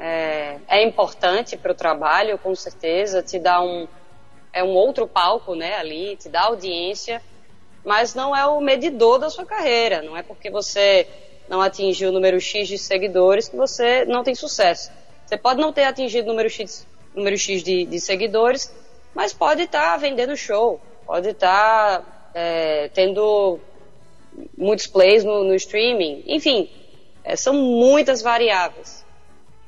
É, 0.04 0.58
é 0.68 0.84
importante 0.84 1.56
para 1.56 1.72
o 1.72 1.76
trabalho, 1.76 2.40
com 2.40 2.56
certeza, 2.56 3.22
te 3.22 3.38
dá 3.38 3.62
um, 3.62 3.88
é 4.52 4.64
um 4.64 4.74
outro 4.74 5.08
palco 5.08 5.54
né, 5.54 5.76
ali, 5.76 6.16
te 6.16 6.28
dá 6.28 6.46
audiência, 6.46 7.22
mas 7.86 8.16
não 8.16 8.36
é 8.36 8.44
o 8.48 8.60
medidor 8.60 9.20
da 9.20 9.30
sua 9.30 9.46
carreira. 9.46 10.02
Não 10.02 10.18
é 10.18 10.24
porque 10.24 10.50
você 10.50 11.08
não 11.48 11.62
atingiu 11.62 12.10
o 12.10 12.12
número 12.12 12.42
X 12.42 12.68
de 12.68 12.80
seguidores 12.80 13.48
que 13.48 13.56
você 13.56 14.04
não 14.06 14.24
tem 14.24 14.34
sucesso. 14.34 14.92
Você 15.24 15.38
pode 15.38 15.62
não 15.62 15.72
ter 15.72 15.84
atingido 15.84 16.26
o 16.26 16.32
número 16.32 16.50
X, 16.50 16.88
número 17.14 17.38
X 17.38 17.62
de, 17.62 17.86
de 17.86 18.00
seguidores, 18.00 18.74
mas 19.14 19.34
pode 19.34 19.64
estar 19.64 19.92
tá 19.92 19.98
vendendo 19.98 20.36
show, 20.36 20.82
pode 21.06 21.30
estar 21.30 22.00
tá, 22.00 22.32
é, 22.34 22.90
tendo 22.90 23.60
muitos 24.58 24.88
plays 24.88 25.24
no, 25.24 25.44
no 25.44 25.54
streaming, 25.54 26.24
enfim, 26.26 26.72
é, 27.24 27.36
são 27.36 27.54
muitas 27.54 28.24
variáveis 28.24 29.06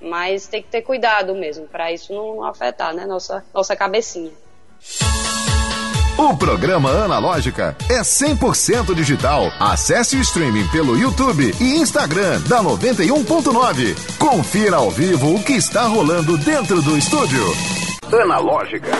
mas 0.03 0.47
tem 0.47 0.61
que 0.61 0.69
ter 0.69 0.81
cuidado 0.81 1.33
mesmo, 1.33 1.67
para 1.67 1.91
isso 1.91 2.13
não 2.13 2.43
afetar, 2.43 2.93
né, 2.93 3.05
nossa, 3.05 3.43
nossa 3.53 3.75
cabecinha. 3.75 4.31
O 6.17 6.37
programa 6.37 6.91
Analógica 6.91 7.75
é 7.89 8.01
100% 8.01 8.93
digital. 8.93 9.45
Acesse 9.59 10.15
o 10.15 10.21
streaming 10.21 10.67
pelo 10.67 10.95
YouTube 10.95 11.51
e 11.59 11.75
Instagram 11.77 12.39
da 12.41 12.61
91.9. 12.61 14.17
Confira 14.19 14.75
ao 14.75 14.91
vivo 14.91 15.33
o 15.35 15.43
que 15.43 15.53
está 15.53 15.87
rolando 15.87 16.37
dentro 16.37 16.83
do 16.83 16.95
estúdio. 16.95 17.43
Analógica. 18.21 18.91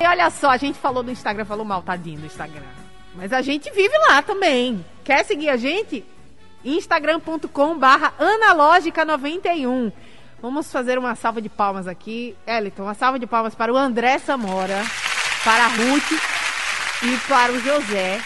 E 0.00 0.06
olha 0.06 0.30
só, 0.30 0.50
a 0.50 0.56
gente 0.56 0.78
falou 0.78 1.02
do 1.02 1.10
Instagram, 1.10 1.44
falou 1.44 1.64
mal, 1.64 1.82
tadinho 1.82 2.20
do 2.20 2.26
Instagram. 2.26 2.62
Mas 3.16 3.32
a 3.32 3.42
gente 3.42 3.70
vive 3.72 3.98
lá 4.08 4.22
também. 4.22 4.84
Quer 5.02 5.24
seguir 5.24 5.48
a 5.48 5.56
gente? 5.56 6.04
instagram.com 6.66 7.78
barra 7.78 8.12
analógica91. 8.18 9.92
Vamos 10.42 10.70
fazer 10.70 10.98
uma 10.98 11.14
salva 11.14 11.40
de 11.40 11.48
palmas 11.48 11.86
aqui. 11.86 12.36
Eliton, 12.46 12.82
uma 12.82 12.94
salva 12.94 13.18
de 13.18 13.26
palmas 13.26 13.54
para 13.54 13.72
o 13.72 13.76
André 13.76 14.18
Samora, 14.18 14.82
para 15.44 15.64
a 15.64 15.68
Ruth 15.68 16.12
e 17.02 17.16
para 17.28 17.52
o 17.52 17.60
José. 17.60 18.20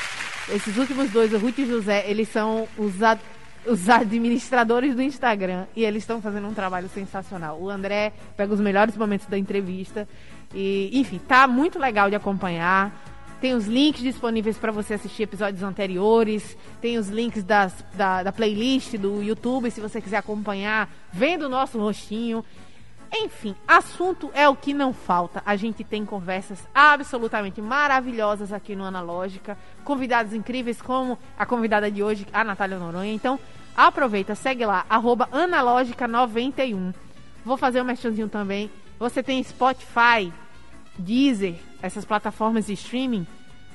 Esses 0.48 0.76
últimos 0.76 1.10
dois, 1.10 1.32
o 1.32 1.38
Ruth 1.38 1.58
e 1.58 1.62
o 1.62 1.66
José, 1.66 2.04
eles 2.08 2.28
são 2.28 2.66
os, 2.76 3.02
ad, 3.02 3.20
os 3.64 3.88
administradores 3.88 4.94
do 4.94 5.02
Instagram 5.02 5.66
e 5.76 5.84
eles 5.84 6.02
estão 6.02 6.20
fazendo 6.20 6.48
um 6.48 6.54
trabalho 6.54 6.88
sensacional. 6.88 7.60
O 7.60 7.70
André 7.70 8.12
pega 8.36 8.52
os 8.52 8.60
melhores 8.60 8.96
momentos 8.96 9.26
da 9.26 9.38
entrevista 9.38 10.08
e, 10.52 10.90
enfim, 10.92 11.18
tá 11.18 11.46
muito 11.46 11.78
legal 11.78 12.08
de 12.08 12.16
acompanhar. 12.16 12.92
Tem 13.40 13.54
os 13.54 13.66
links 13.66 14.02
disponíveis 14.02 14.58
para 14.58 14.70
você 14.70 14.94
assistir 14.94 15.22
episódios 15.22 15.62
anteriores. 15.62 16.56
Tem 16.80 16.98
os 16.98 17.08
links 17.08 17.42
das, 17.42 17.84
da, 17.94 18.22
da 18.22 18.32
playlist 18.32 18.98
do 18.98 19.22
YouTube, 19.22 19.70
se 19.70 19.80
você 19.80 20.00
quiser 20.00 20.18
acompanhar, 20.18 20.90
vendo 21.10 21.46
o 21.46 21.48
nosso 21.48 21.78
rostinho. 21.78 22.44
Enfim, 23.12 23.56
assunto 23.66 24.30
é 24.34 24.48
o 24.48 24.54
que 24.54 24.74
não 24.74 24.92
falta. 24.92 25.42
A 25.44 25.56
gente 25.56 25.82
tem 25.82 26.04
conversas 26.04 26.60
absolutamente 26.74 27.62
maravilhosas 27.62 28.52
aqui 28.52 28.76
no 28.76 28.84
Analógica. 28.84 29.56
Convidados 29.84 30.34
incríveis, 30.34 30.82
como 30.82 31.18
a 31.38 31.46
convidada 31.46 31.90
de 31.90 32.02
hoje, 32.02 32.26
a 32.32 32.44
Natália 32.44 32.78
Noronha. 32.78 33.12
Então, 33.12 33.40
aproveita, 33.74 34.34
segue 34.34 34.66
lá, 34.66 34.84
analógica91. 34.88 36.94
Vou 37.44 37.56
fazer 37.56 37.80
um 37.80 37.84
merchanzinho 37.84 38.28
também. 38.28 38.70
Você 38.98 39.22
tem 39.22 39.42
Spotify, 39.42 40.30
Deezer, 40.98 41.54
essas 41.82 42.04
plataformas 42.04 42.66
de 42.66 42.74
streaming, 42.74 43.26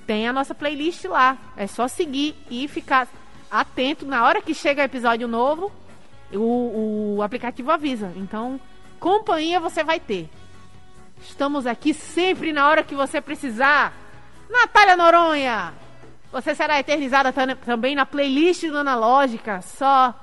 tem 0.06 0.28
a 0.28 0.34
nossa 0.34 0.54
playlist 0.54 1.06
lá. 1.06 1.38
É 1.58 1.68
só 1.68 1.88
seguir 1.88 2.36
e 2.50 2.68
ficar 2.68 3.08
atento 3.50 4.06
na 4.06 4.26
hora 4.26 4.42
que 4.42 4.54
chega 4.54 4.84
episódio 4.84 5.28
novo, 5.28 5.72
o, 6.34 7.16
o 7.18 7.22
aplicativo 7.22 7.72
avisa. 7.72 8.12
Então, 8.16 8.60
companhia 9.00 9.60
você 9.60 9.84
vai 9.84 10.00
ter. 10.00 10.30
Estamos 11.22 11.66
aqui 11.66 11.94
sempre 11.94 12.52
na 12.52 12.68
hora 12.68 12.84
que 12.84 12.96
você 12.96 13.22
precisar. 13.22 13.94
Natália 14.50 14.96
Noronha, 14.96 15.74
você 16.32 16.54
será 16.54 16.80
eternizada 16.80 17.34
também 17.66 17.96
na 17.96 18.06
playlist 18.06 18.66
do 18.68 18.78
Analógica. 18.78 19.62
Só 19.62 20.14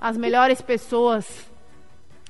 as 0.00 0.16
melhores 0.16 0.60
pessoas 0.60 1.50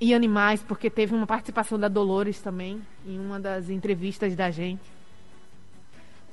e 0.01 0.15
animais, 0.15 0.63
porque 0.63 0.91
teve 0.91 1.15
uma 1.15 1.27
participação 1.27 1.79
da 1.79 1.89
Dolores 1.89 2.41
também 2.41 2.83
em 3.07 3.19
uma 3.19 3.41
das 3.41 3.71
entrevistas 3.71 4.35
da 4.35 4.51
gente. 4.51 4.96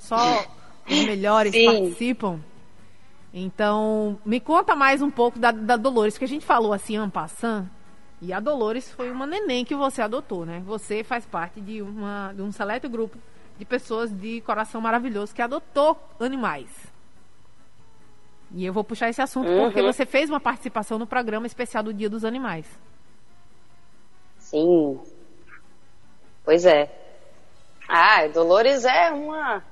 Só 0.03 0.45
os 0.85 1.05
melhores 1.05 1.53
Sim. 1.53 1.65
participam. 1.65 2.39
Então, 3.33 4.19
me 4.25 4.39
conta 4.39 4.75
mais 4.75 5.01
um 5.01 5.09
pouco 5.09 5.39
da, 5.39 5.51
da 5.51 5.77
Dolores, 5.77 6.17
que 6.17 6.25
a 6.25 6.27
gente 6.27 6.45
falou 6.45 6.73
assim, 6.73 6.97
ampassant. 6.97 7.65
E 8.21 8.31
a 8.33 8.39
Dolores 8.39 8.91
foi 8.91 9.09
uma 9.09 9.25
neném 9.25 9.63
que 9.65 9.73
você 9.75 10.01
adotou, 10.01 10.45
né? 10.45 10.61
Você 10.65 11.03
faz 11.03 11.25
parte 11.25 11.59
de, 11.61 11.81
uma, 11.81 12.33
de 12.33 12.41
um 12.41 12.51
seleto 12.51 12.89
grupo 12.89 13.17
de 13.57 13.65
pessoas 13.65 14.11
de 14.11 14.41
coração 14.41 14.81
maravilhoso 14.81 15.33
que 15.33 15.41
adotou 15.41 15.97
animais. 16.19 16.69
E 18.51 18.65
eu 18.65 18.73
vou 18.73 18.83
puxar 18.83 19.09
esse 19.09 19.21
assunto 19.21 19.47
Uhum. 19.49 19.63
porque 19.65 19.81
você 19.81 20.05
fez 20.05 20.29
uma 20.29 20.39
participação 20.39 20.99
no 20.99 21.07
programa 21.07 21.47
especial 21.47 21.81
do 21.81 21.93
Dia 21.93 22.09
dos 22.09 22.23
Animais. 22.25 22.67
Sim. 24.37 24.99
Pois 26.43 26.65
é. 26.65 26.91
Ah, 27.87 28.27
Dolores 28.27 28.85
é 28.85 29.11
uma 29.11 29.63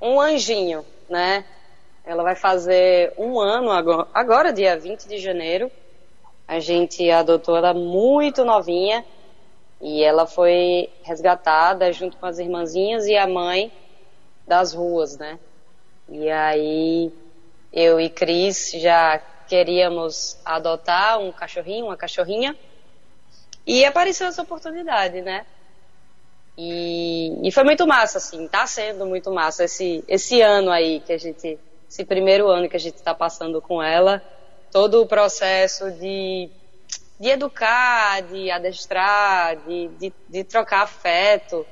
um 0.00 0.20
anjinho, 0.20 0.84
né? 1.08 1.44
Ela 2.04 2.22
vai 2.22 2.36
fazer 2.36 3.12
um 3.18 3.40
ano 3.40 3.70
agora, 3.70 4.08
agora 4.14 4.52
dia 4.52 4.78
20 4.78 5.08
de 5.08 5.18
janeiro. 5.18 5.70
A 6.46 6.60
gente 6.60 7.10
adotou 7.10 7.56
ela 7.56 7.74
muito 7.74 8.44
novinha 8.44 9.04
e 9.80 10.02
ela 10.02 10.26
foi 10.26 10.88
resgatada 11.02 11.92
junto 11.92 12.16
com 12.16 12.26
as 12.26 12.38
irmãzinhas 12.38 13.06
e 13.06 13.16
a 13.16 13.26
mãe 13.26 13.72
das 14.46 14.72
ruas, 14.72 15.18
né? 15.18 15.38
E 16.08 16.30
aí 16.30 17.12
eu 17.72 18.00
e 18.00 18.08
Cris 18.08 18.70
já 18.76 19.18
queríamos 19.48 20.38
adotar 20.44 21.18
um 21.18 21.32
cachorrinho, 21.32 21.86
uma 21.86 21.96
cachorrinha. 21.96 22.56
E 23.66 23.84
apareceu 23.84 24.28
essa 24.28 24.42
oportunidade, 24.42 25.20
né? 25.22 25.44
E, 26.58 27.46
e 27.46 27.52
foi 27.52 27.64
muito 27.64 27.86
massa, 27.86 28.18
assim, 28.18 28.48
tá 28.48 28.66
sendo 28.66 29.04
muito 29.04 29.30
massa 29.30 29.64
esse, 29.64 30.02
esse 30.08 30.40
ano 30.40 30.70
aí 30.70 31.00
que 31.00 31.12
a 31.12 31.18
gente, 31.18 31.58
esse 31.88 32.04
primeiro 32.04 32.48
ano 32.48 32.68
que 32.68 32.76
a 32.76 32.80
gente 32.80 33.02
tá 33.02 33.14
passando 33.14 33.60
com 33.60 33.82
ela, 33.82 34.22
todo 34.72 35.02
o 35.02 35.06
processo 35.06 35.90
de, 35.92 36.48
de 37.20 37.28
educar, 37.28 38.22
de 38.22 38.50
adestrar, 38.50 39.56
de, 39.66 39.88
de, 39.88 40.12
de 40.28 40.44
trocar 40.44 40.82
afeto, 40.82 41.66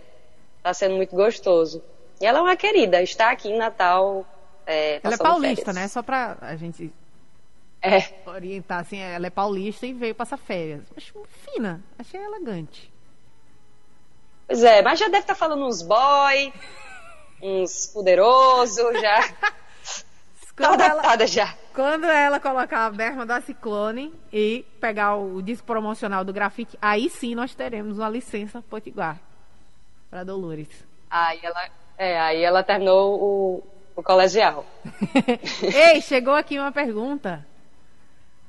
tá 0.62 0.74
sendo 0.74 0.96
muito 0.96 1.14
gostoso. 1.16 1.82
E 2.20 2.26
ela 2.26 2.38
é 2.38 2.42
uma 2.42 2.56
querida, 2.56 3.02
está 3.02 3.30
aqui 3.30 3.48
em 3.48 3.58
Natal. 3.58 4.26
É, 4.66 5.00
Ela 5.02 5.14
é 5.14 5.18
paulista, 5.18 5.64
férias. 5.66 5.76
né? 5.76 5.88
Só 5.88 6.02
pra 6.02 6.38
a 6.40 6.56
gente 6.56 6.92
É, 7.82 7.98
orientar, 8.26 8.80
assim, 8.80 8.98
ela 8.98 9.26
é 9.26 9.30
paulista 9.30 9.86
e 9.86 9.92
veio 9.92 10.14
passar 10.14 10.38
férias. 10.38 10.82
Acho 10.96 11.26
fina, 11.44 11.82
achei 11.98 12.18
elegante. 12.20 12.93
Pois 14.46 14.62
é, 14.62 14.82
mas 14.82 14.98
já 14.98 15.06
deve 15.06 15.20
estar 15.20 15.34
falando 15.34 15.64
uns 15.66 15.82
boy, 15.82 16.52
uns 17.42 17.86
poderoso, 17.88 18.82
já. 19.00 19.28
Tá 20.56 20.68
Quando 20.68 20.82
ela, 20.82 20.92
adaptada 21.00 21.26
já. 21.26 21.52
quando 21.74 22.04
ela 22.04 22.38
colocar 22.38 22.86
a 22.86 22.90
berma 22.90 23.26
da 23.26 23.40
Ciclone 23.40 24.14
e 24.32 24.64
pegar 24.80 25.16
o 25.16 25.42
disco 25.42 25.66
promocional 25.66 26.24
do 26.24 26.32
grafite, 26.32 26.78
aí 26.80 27.10
sim 27.10 27.34
nós 27.34 27.56
teremos 27.56 27.98
uma 27.98 28.08
licença 28.08 28.62
potiguar 28.62 29.18
para 30.08 30.22
Dolores. 30.22 30.68
Aí 31.10 31.40
ela, 31.42 31.68
é, 31.98 32.20
aí 32.20 32.40
ela 32.44 32.62
terminou 32.62 33.20
o, 33.20 33.64
o 33.96 34.02
colegial. 34.04 34.64
Ei, 35.74 36.00
chegou 36.00 36.34
aqui 36.34 36.56
uma 36.56 36.70
pergunta. 36.70 37.44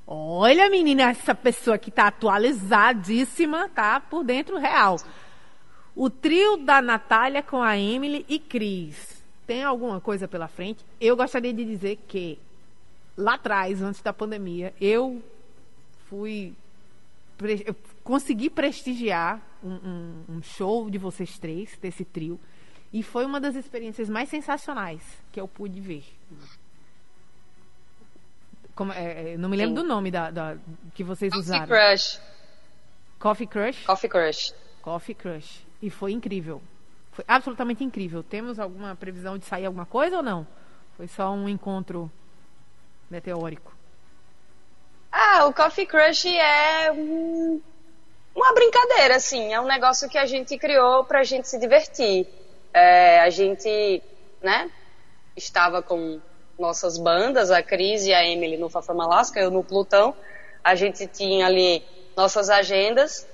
Olha, 0.05 0.69
menina, 0.69 1.09
essa 1.09 1.33
pessoa 1.33 1.79
que 1.79 1.89
tá 1.89 2.05
atualizadíssima, 2.05 3.67
tá 3.69 3.99
por 3.99 4.23
dentro 4.23 4.59
real. 4.59 4.97
O 5.95 6.09
trio 6.09 6.57
da 6.57 6.81
Natália 6.81 7.41
com 7.41 7.61
a 7.61 7.77
Emily 7.77 8.25
e 8.27 8.37
Cris. 8.37 9.23
Tem 9.47 9.63
alguma 9.63 10.01
coisa 10.01 10.27
pela 10.27 10.47
frente? 10.47 10.83
Eu 10.99 11.15
gostaria 11.15 11.53
de 11.53 11.63
dizer 11.63 11.97
que 12.07 12.37
lá 13.15 13.35
atrás, 13.35 13.81
antes 13.81 14.01
da 14.01 14.11
pandemia, 14.11 14.73
eu 14.81 15.23
fui. 16.09 16.53
Eu 17.65 17.75
consegui 18.03 18.49
prestigiar 18.49 19.41
um, 19.63 19.73
um- 19.73 20.23
um 20.37 20.41
show 20.43 20.89
de 20.89 20.97
vocês 20.97 21.37
três, 21.37 21.77
desse 21.81 22.03
trio. 22.03 22.39
E 22.91 23.03
foi 23.03 23.25
uma 23.25 23.39
das 23.39 23.55
experiências 23.55 24.09
mais 24.09 24.29
sensacionais 24.29 25.01
que 25.31 25.39
eu 25.39 25.47
pude 25.47 25.79
ver. 25.81 26.03
Como- 28.73 28.91
é, 28.91 29.33
é, 29.33 29.37
não 29.37 29.47
me 29.49 29.55
lembro 29.57 29.75
Sim. 29.75 29.81
do 29.83 29.87
nome 29.87 30.11
da, 30.11 30.31
da- 30.31 30.57
que 30.93 31.03
vocês 31.03 31.31
Coffee 31.31 31.45
usaram. 31.45 31.67
Crush. 31.67 32.19
Coffee 33.19 33.47
Crush? 33.47 33.85
Coffee 33.85 34.09
Crush. 34.09 34.53
Coffee 34.81 35.15
Crush. 35.15 35.64
E 35.81 35.89
foi 35.89 36.11
incrível. 36.11 36.61
Foi 37.11 37.23
absolutamente 37.27 37.83
incrível. 37.83 38.23
Temos 38.23 38.59
alguma 38.59 38.95
previsão 38.95 39.37
de 39.37 39.45
sair 39.45 39.65
alguma 39.65 39.85
coisa 39.85 40.17
ou 40.17 40.23
não? 40.23 40.45
Foi 40.97 41.07
só 41.07 41.31
um 41.31 41.47
encontro 41.47 42.11
meteórico. 43.09 43.73
Ah, 45.11 45.45
o 45.45 45.53
Coffee 45.53 45.85
Crush 45.85 46.25
é 46.35 46.91
um- 46.91 47.61
uma 48.35 48.53
brincadeira, 48.53 49.15
assim. 49.15 49.53
É 49.53 49.61
um 49.61 49.65
negócio 49.65 50.09
que 50.09 50.17
a 50.17 50.25
gente 50.25 50.57
criou 50.57 51.05
pra 51.05 51.23
gente 51.23 51.47
se 51.47 51.57
divertir. 51.57 52.27
É, 52.73 53.21
a 53.21 53.29
gente, 53.29 54.01
né, 54.41 54.69
estava 55.35 55.81
com 55.81 56.19
nossas 56.59 56.97
bandas, 56.97 57.51
a 57.51 57.61
Cris 57.63 58.05
e 58.05 58.13
a 58.13 58.25
Emily 58.25 58.57
no 58.57 58.69
Fafama 58.69 59.05
Alaska, 59.05 59.39
eu 59.39 59.49
no 59.51 59.63
Plutão. 59.63 60.13
A 60.63 60.75
gente 60.75 61.07
tinha 61.07 61.45
ali 61.45 61.83
nossas 62.15 62.49
agendas. 62.49 63.25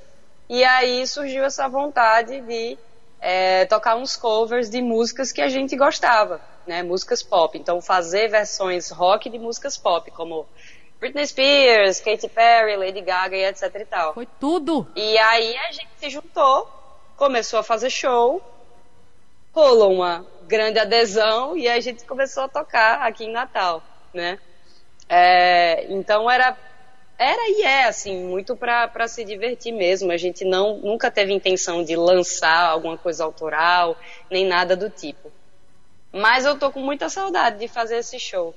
E 0.51 0.65
aí 0.65 1.07
surgiu 1.07 1.45
essa 1.45 1.65
vontade 1.69 2.41
de 2.41 2.77
é, 3.21 3.63
tocar 3.67 3.95
uns 3.95 4.17
covers 4.17 4.69
de 4.69 4.81
músicas 4.81 5.31
que 5.31 5.41
a 5.41 5.47
gente 5.47 5.77
gostava, 5.77 6.41
né? 6.67 6.83
Músicas 6.83 7.23
pop. 7.23 7.57
Então 7.57 7.81
fazer 7.81 8.27
versões 8.27 8.89
rock 8.89 9.29
de 9.29 9.39
músicas 9.39 9.77
pop, 9.77 10.11
como 10.11 10.45
Britney 10.99 11.25
Spears, 11.25 12.01
Katy 12.01 12.27
Perry, 12.27 12.75
Lady 12.75 12.99
Gaga 12.99 13.37
e 13.37 13.45
etc 13.45 13.73
e 13.75 13.85
tal. 13.85 14.13
Foi 14.13 14.27
tudo! 14.41 14.85
E 14.93 15.17
aí 15.17 15.55
a 15.55 15.71
gente 15.71 15.89
se 15.95 16.09
juntou, 16.09 16.69
começou 17.15 17.59
a 17.59 17.63
fazer 17.63 17.89
show, 17.89 18.41
rolou 19.53 19.93
uma 19.93 20.25
grande 20.49 20.79
adesão 20.79 21.55
e 21.55 21.69
a 21.69 21.79
gente 21.79 22.03
começou 22.03 22.43
a 22.43 22.49
tocar 22.49 23.03
aqui 23.03 23.23
em 23.23 23.31
Natal, 23.31 23.81
né? 24.13 24.37
É, 25.07 25.85
então 25.87 26.29
era 26.29 26.57
era 27.21 27.49
e 27.49 27.61
é 27.61 27.87
assim 27.87 28.25
muito 28.25 28.55
para 28.55 29.07
se 29.07 29.23
divertir 29.23 29.71
mesmo. 29.71 30.11
A 30.11 30.17
gente 30.17 30.43
não 30.43 30.77
nunca 30.79 31.11
teve 31.11 31.31
intenção 31.31 31.83
de 31.83 31.95
lançar 31.95 32.69
alguma 32.69 32.97
coisa 32.97 33.23
autoral 33.23 33.95
nem 34.29 34.47
nada 34.47 34.75
do 34.75 34.89
tipo. 34.89 35.31
Mas 36.11 36.45
eu 36.45 36.57
tô 36.57 36.71
com 36.71 36.81
muita 36.81 37.09
saudade 37.09 37.59
de 37.59 37.67
fazer 37.67 37.97
esse 37.97 38.19
show. 38.19 38.55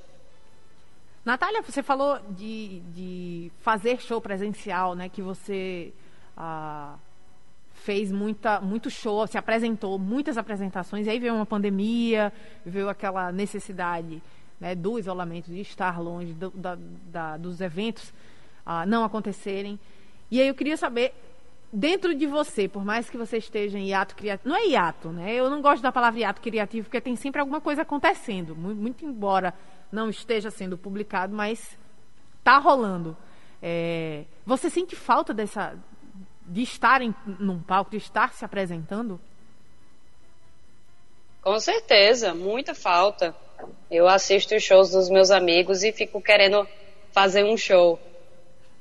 Natália, 1.25 1.63
você 1.63 1.83
falou 1.83 2.19
de, 2.31 2.81
de 2.95 3.53
fazer 3.61 4.01
show 4.01 4.21
presencial, 4.21 4.95
né? 4.95 5.09
Que 5.09 5.23
você 5.23 5.93
ah, 6.37 6.97
fez 7.75 8.11
muita, 8.11 8.61
muito 8.61 8.91
show, 8.91 9.27
se 9.27 9.37
apresentou, 9.37 9.99
muitas 9.99 10.39
apresentações, 10.39 11.07
e 11.07 11.11
aí 11.11 11.19
veio 11.19 11.35
uma 11.35 11.47
pandemia, 11.47 12.33
veio 12.65 12.89
aquela 12.89 13.31
necessidade 13.31 14.23
né, 14.59 14.75
do 14.75 14.99
isolamento, 14.99 15.51
de 15.51 15.61
estar 15.61 16.01
longe 16.01 16.33
do- 16.33 16.51
da- 16.51 16.79
da- 16.79 17.37
dos 17.37 17.61
eventos 17.61 18.13
ah, 18.65 18.85
não 18.87 19.05
acontecerem. 19.05 19.79
E 20.31 20.41
aí 20.41 20.49
eu 20.49 20.55
queria 20.55 20.77
saber, 20.77 21.13
dentro 21.73 22.15
de 22.15 22.27
você, 22.27 22.69
por 22.69 22.85
mais 22.85 23.09
que 23.11 23.17
você 23.17 23.39
esteja 23.39 23.79
em 23.79 23.89
hiato 23.89 24.15
criativo, 24.17 24.49
não 24.49 24.57
é 24.57 24.67
hiato, 24.67 25.09
né? 25.09 25.35
Eu 25.35 25.51
não 25.51 25.61
gosto 25.61 25.83
da 25.83 25.93
palavra 25.93 26.21
hiato 26.21 26.41
criativo, 26.41 26.87
porque 26.87 27.01
tem 27.01 27.17
sempre 27.17 27.41
alguma 27.41 27.61
coisa 27.61 27.83
acontecendo, 27.83 28.55
mu- 28.57 28.75
muito, 28.75 29.05
embora 29.05 29.55
não 29.93 30.09
esteja 30.09 30.51
sendo 30.51 30.77
publicado, 30.79 31.35
mas 31.35 31.79
tá 32.43 32.59
rolando. 32.59 33.17
É, 33.63 34.25
você 34.45 34.69
sente 34.69 34.95
falta 34.97 35.33
dessa 35.33 35.79
de 36.47 36.63
estar 36.63 37.01
em, 37.01 37.15
num 37.39 37.59
palco, 37.59 37.91
de 37.91 37.97
estar 37.97 38.33
se 38.35 38.45
apresentando? 38.45 39.19
Com 41.41 41.59
certeza, 41.59 42.35
muita 42.35 42.75
falta. 42.75 43.35
Eu 43.91 44.09
assisto 44.09 44.55
os 44.55 44.63
shows 44.63 44.91
dos 44.91 45.09
meus 45.09 45.31
amigos 45.31 45.83
e 45.83 45.93
fico 45.93 46.21
querendo 46.21 46.67
fazer 47.13 47.45
um 47.45 47.57
show. 47.57 47.99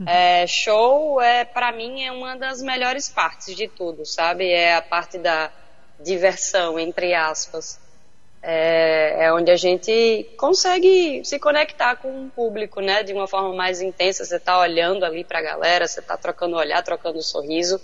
É, 0.08 0.46
show 0.48 1.22
é 1.22 1.46
para 1.46 1.72
mim 1.72 2.04
é 2.04 2.12
uma 2.12 2.36
das 2.36 2.62
melhores 2.62 3.10
partes 3.10 3.56
de 3.56 3.68
tudo, 3.68 4.06
sabe? 4.06 4.50
É 4.50 4.76
a 4.76 4.82
parte 4.82 5.18
da 5.18 5.52
diversão 6.00 6.80
entre 6.80 7.14
aspas. 7.14 7.80
É, 8.42 9.26
é 9.26 9.34
onde 9.34 9.50
a 9.52 9.56
gente 9.56 10.30
consegue 10.38 11.24
se 11.24 11.40
conectar 11.40 11.96
com 11.96 12.26
o 12.26 12.30
público, 12.30 12.82
né? 12.82 13.02
De 13.02 13.14
uma 13.14 13.28
forma 13.28 13.54
mais 13.56 13.82
intensa. 13.82 14.26
Você 14.26 14.38
tá 14.38 14.60
olhando 14.60 15.06
ali 15.06 15.24
pra 15.24 15.42
galera, 15.42 15.88
você 15.88 16.02
tá 16.02 16.18
trocando 16.18 16.58
olhar, 16.58 16.84
trocando 16.84 17.22
sorriso. 17.22 17.80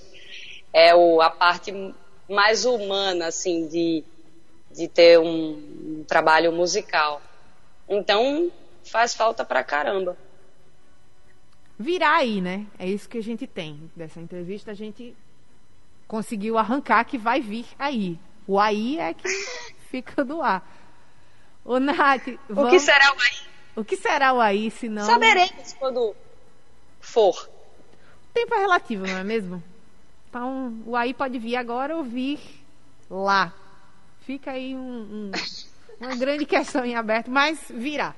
É 0.73 0.93
o, 0.93 1.21
a 1.21 1.29
parte 1.29 1.73
mais 2.27 2.65
humana, 2.65 3.27
assim, 3.27 3.67
de, 3.67 4.03
de 4.69 4.87
ter 4.89 5.17
um, 5.17 5.51
um 6.01 6.05
trabalho 6.05 6.51
musical. 6.51 7.21
Então, 7.87 8.51
faz 8.83 9.15
falta 9.15 9.45
pra 9.45 9.63
caramba. 9.63 10.17
Virar 11.81 12.17
aí, 12.17 12.41
né? 12.41 12.67
É 12.77 12.85
isso 12.87 13.07
que 13.07 13.17
a 13.17 13.23
gente 13.23 13.47
tem. 13.47 13.89
Dessa 13.95 14.19
entrevista 14.19 14.71
a 14.71 14.73
gente 14.73 15.15
conseguiu 16.07 16.57
arrancar 16.57 17.05
que 17.05 17.17
vai 17.17 17.39
vir 17.39 17.65
aí. 17.79 18.19
O 18.45 18.59
aí 18.59 18.99
é 18.99 19.13
que 19.13 19.27
fica 19.89 20.25
do 20.25 20.41
ar. 20.41 20.67
Ô, 21.63 21.79
Nath, 21.79 22.21
O 22.27 22.31
que 22.31 22.39
vamos- 22.49 22.81
será 22.81 23.13
o 23.13 23.19
aí? 23.21 23.37
o 23.77 23.83
que 23.85 23.95
será 23.95 24.33
o 24.33 24.41
aí, 24.41 24.69
se 24.71 24.89
não... 24.89 25.05
Saberemos 25.05 25.73
quando 25.79 26.13
for. 26.99 27.49
Tempo 28.33 28.53
é 28.55 28.59
relativo, 28.59 29.07
não 29.07 29.17
é 29.17 29.23
mesmo? 29.23 29.63
Então, 30.29 30.81
o 30.85 30.95
aí 30.97 31.13
pode 31.13 31.39
vir 31.39 31.55
agora 31.55 31.95
ou 31.95 32.03
vir 32.03 32.39
lá. 33.09 33.53
Fica 34.21 34.51
aí 34.51 34.75
um, 34.75 34.79
um, 34.81 35.31
uma 35.99 36.15
grande 36.15 36.45
questão 36.45 36.83
em 36.85 36.95
aberto, 36.95 37.31
mas 37.31 37.59
virá. 37.69 38.13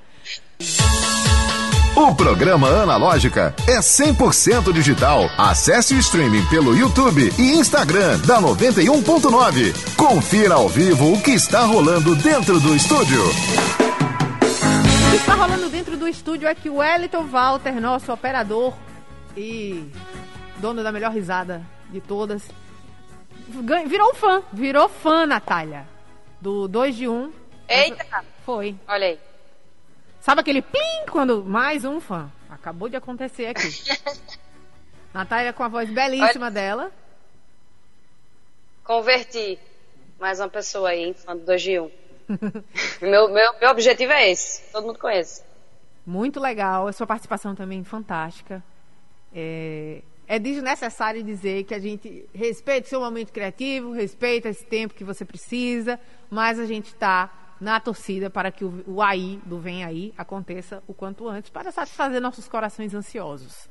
O 1.95 2.15
programa 2.15 2.69
Analógica 2.69 3.53
é 3.67 3.79
100% 3.79 4.71
digital. 4.71 5.23
Acesse 5.37 5.93
o 5.93 5.99
streaming 5.99 6.45
pelo 6.47 6.75
YouTube 6.75 7.29
e 7.37 7.51
Instagram 7.51 8.17
da 8.19 8.41
91.9. 8.41 9.95
Confira 9.97 10.55
ao 10.55 10.69
vivo 10.69 11.11
o 11.13 11.21
que 11.21 11.31
está 11.31 11.65
rolando 11.65 12.15
dentro 12.15 12.61
do 12.61 12.73
estúdio. 12.73 13.21
O 13.21 15.09
que 15.11 15.17
está 15.17 15.35
rolando 15.35 15.69
dentro 15.69 15.97
do 15.97 16.07
estúdio 16.07 16.47
é 16.47 16.55
que 16.55 16.69
o 16.69 16.77
Wellington 16.77 17.25
Walter, 17.25 17.81
nosso 17.81 18.11
operador 18.13 18.73
e 19.35 19.91
dono 20.59 20.81
da 20.83 20.93
melhor 20.93 21.11
risada 21.11 21.61
de 21.89 21.99
todas, 21.99 22.43
virou 23.85 24.11
um 24.11 24.15
fã. 24.15 24.41
Virou 24.53 24.87
fã, 24.87 25.25
Natália. 25.25 25.85
Do 26.39 26.69
2 26.69 26.95
de 26.95 27.07
1. 27.09 27.13
Um. 27.13 27.31
Eita! 27.67 28.23
Foi. 28.45 28.75
Olha 28.87 29.07
aí. 29.07 29.30
Sabe 30.21 30.41
aquele 30.41 30.61
plim 30.61 31.05
quando 31.09 31.43
mais 31.43 31.83
um 31.83 31.99
fã? 31.99 32.31
Acabou 32.47 32.87
de 32.87 32.95
acontecer 32.95 33.47
aqui. 33.47 33.67
Natália 35.11 35.51
com 35.51 35.63
a 35.63 35.67
voz 35.67 35.89
belíssima 35.89 36.45
Olha. 36.45 36.53
dela. 36.53 36.91
Converti 38.83 39.57
mais 40.19 40.39
uma 40.39 40.47
pessoa 40.47 40.89
aí 40.89 41.15
fã 41.15 41.35
do 41.35 41.43
2 41.43 41.61
de 41.63 41.79
1. 41.79 41.83
Um. 41.83 41.91
meu, 43.01 43.29
meu, 43.29 43.59
meu 43.59 43.71
objetivo 43.71 44.11
é 44.11 44.29
esse. 44.29 44.71
Todo 44.71 44.85
mundo 44.85 44.99
conhece. 44.99 45.41
Muito 46.05 46.39
legal. 46.39 46.87
A 46.87 46.93
sua 46.93 47.07
participação 47.07 47.55
também 47.55 47.83
fantástica. 47.83 48.63
É, 49.33 50.03
é 50.27 50.37
desnecessário 50.37 51.23
dizer 51.23 51.63
que 51.63 51.73
a 51.73 51.79
gente 51.79 52.29
respeita 52.31 52.85
o 52.85 52.89
seu 52.89 53.01
momento 53.01 53.33
criativo, 53.33 53.91
respeita 53.91 54.49
esse 54.49 54.65
tempo 54.65 54.93
que 54.93 55.03
você 55.03 55.25
precisa, 55.25 55.99
mas 56.29 56.59
a 56.59 56.65
gente 56.67 56.93
está 56.93 57.50
na 57.61 57.79
torcida 57.79 58.27
para 58.27 58.51
que 58.51 58.65
o, 58.65 58.83
o 58.87 59.01
AI 59.03 59.39
do 59.45 59.59
Vem 59.59 59.85
Aí 59.85 60.11
aconteça 60.17 60.81
o 60.87 60.93
quanto 60.95 61.29
antes 61.29 61.51
para 61.51 61.71
satisfazer 61.71 62.19
nossos 62.19 62.47
corações 62.47 62.95
ansiosos. 62.95 63.69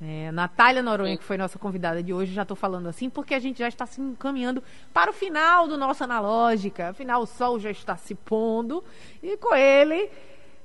É, 0.00 0.30
Natália 0.32 0.82
Noronha, 0.82 1.16
que 1.16 1.24
foi 1.24 1.36
nossa 1.36 1.58
convidada 1.58 2.02
de 2.02 2.12
hoje, 2.12 2.32
já 2.32 2.42
estou 2.42 2.56
falando 2.56 2.88
assim 2.88 3.08
porque 3.08 3.34
a 3.34 3.38
gente 3.38 3.58
já 3.58 3.68
está 3.68 3.86
se 3.86 4.00
encaminhando 4.00 4.62
para 4.92 5.10
o 5.10 5.14
final 5.14 5.68
do 5.68 5.78
nosso 5.78 6.02
Analógica. 6.02 6.90
Afinal, 6.90 7.22
o 7.22 7.26
sol 7.26 7.60
já 7.60 7.70
está 7.70 7.96
se 7.96 8.14
pondo 8.14 8.82
e 9.22 9.36
com 9.36 9.54
ele 9.54 10.10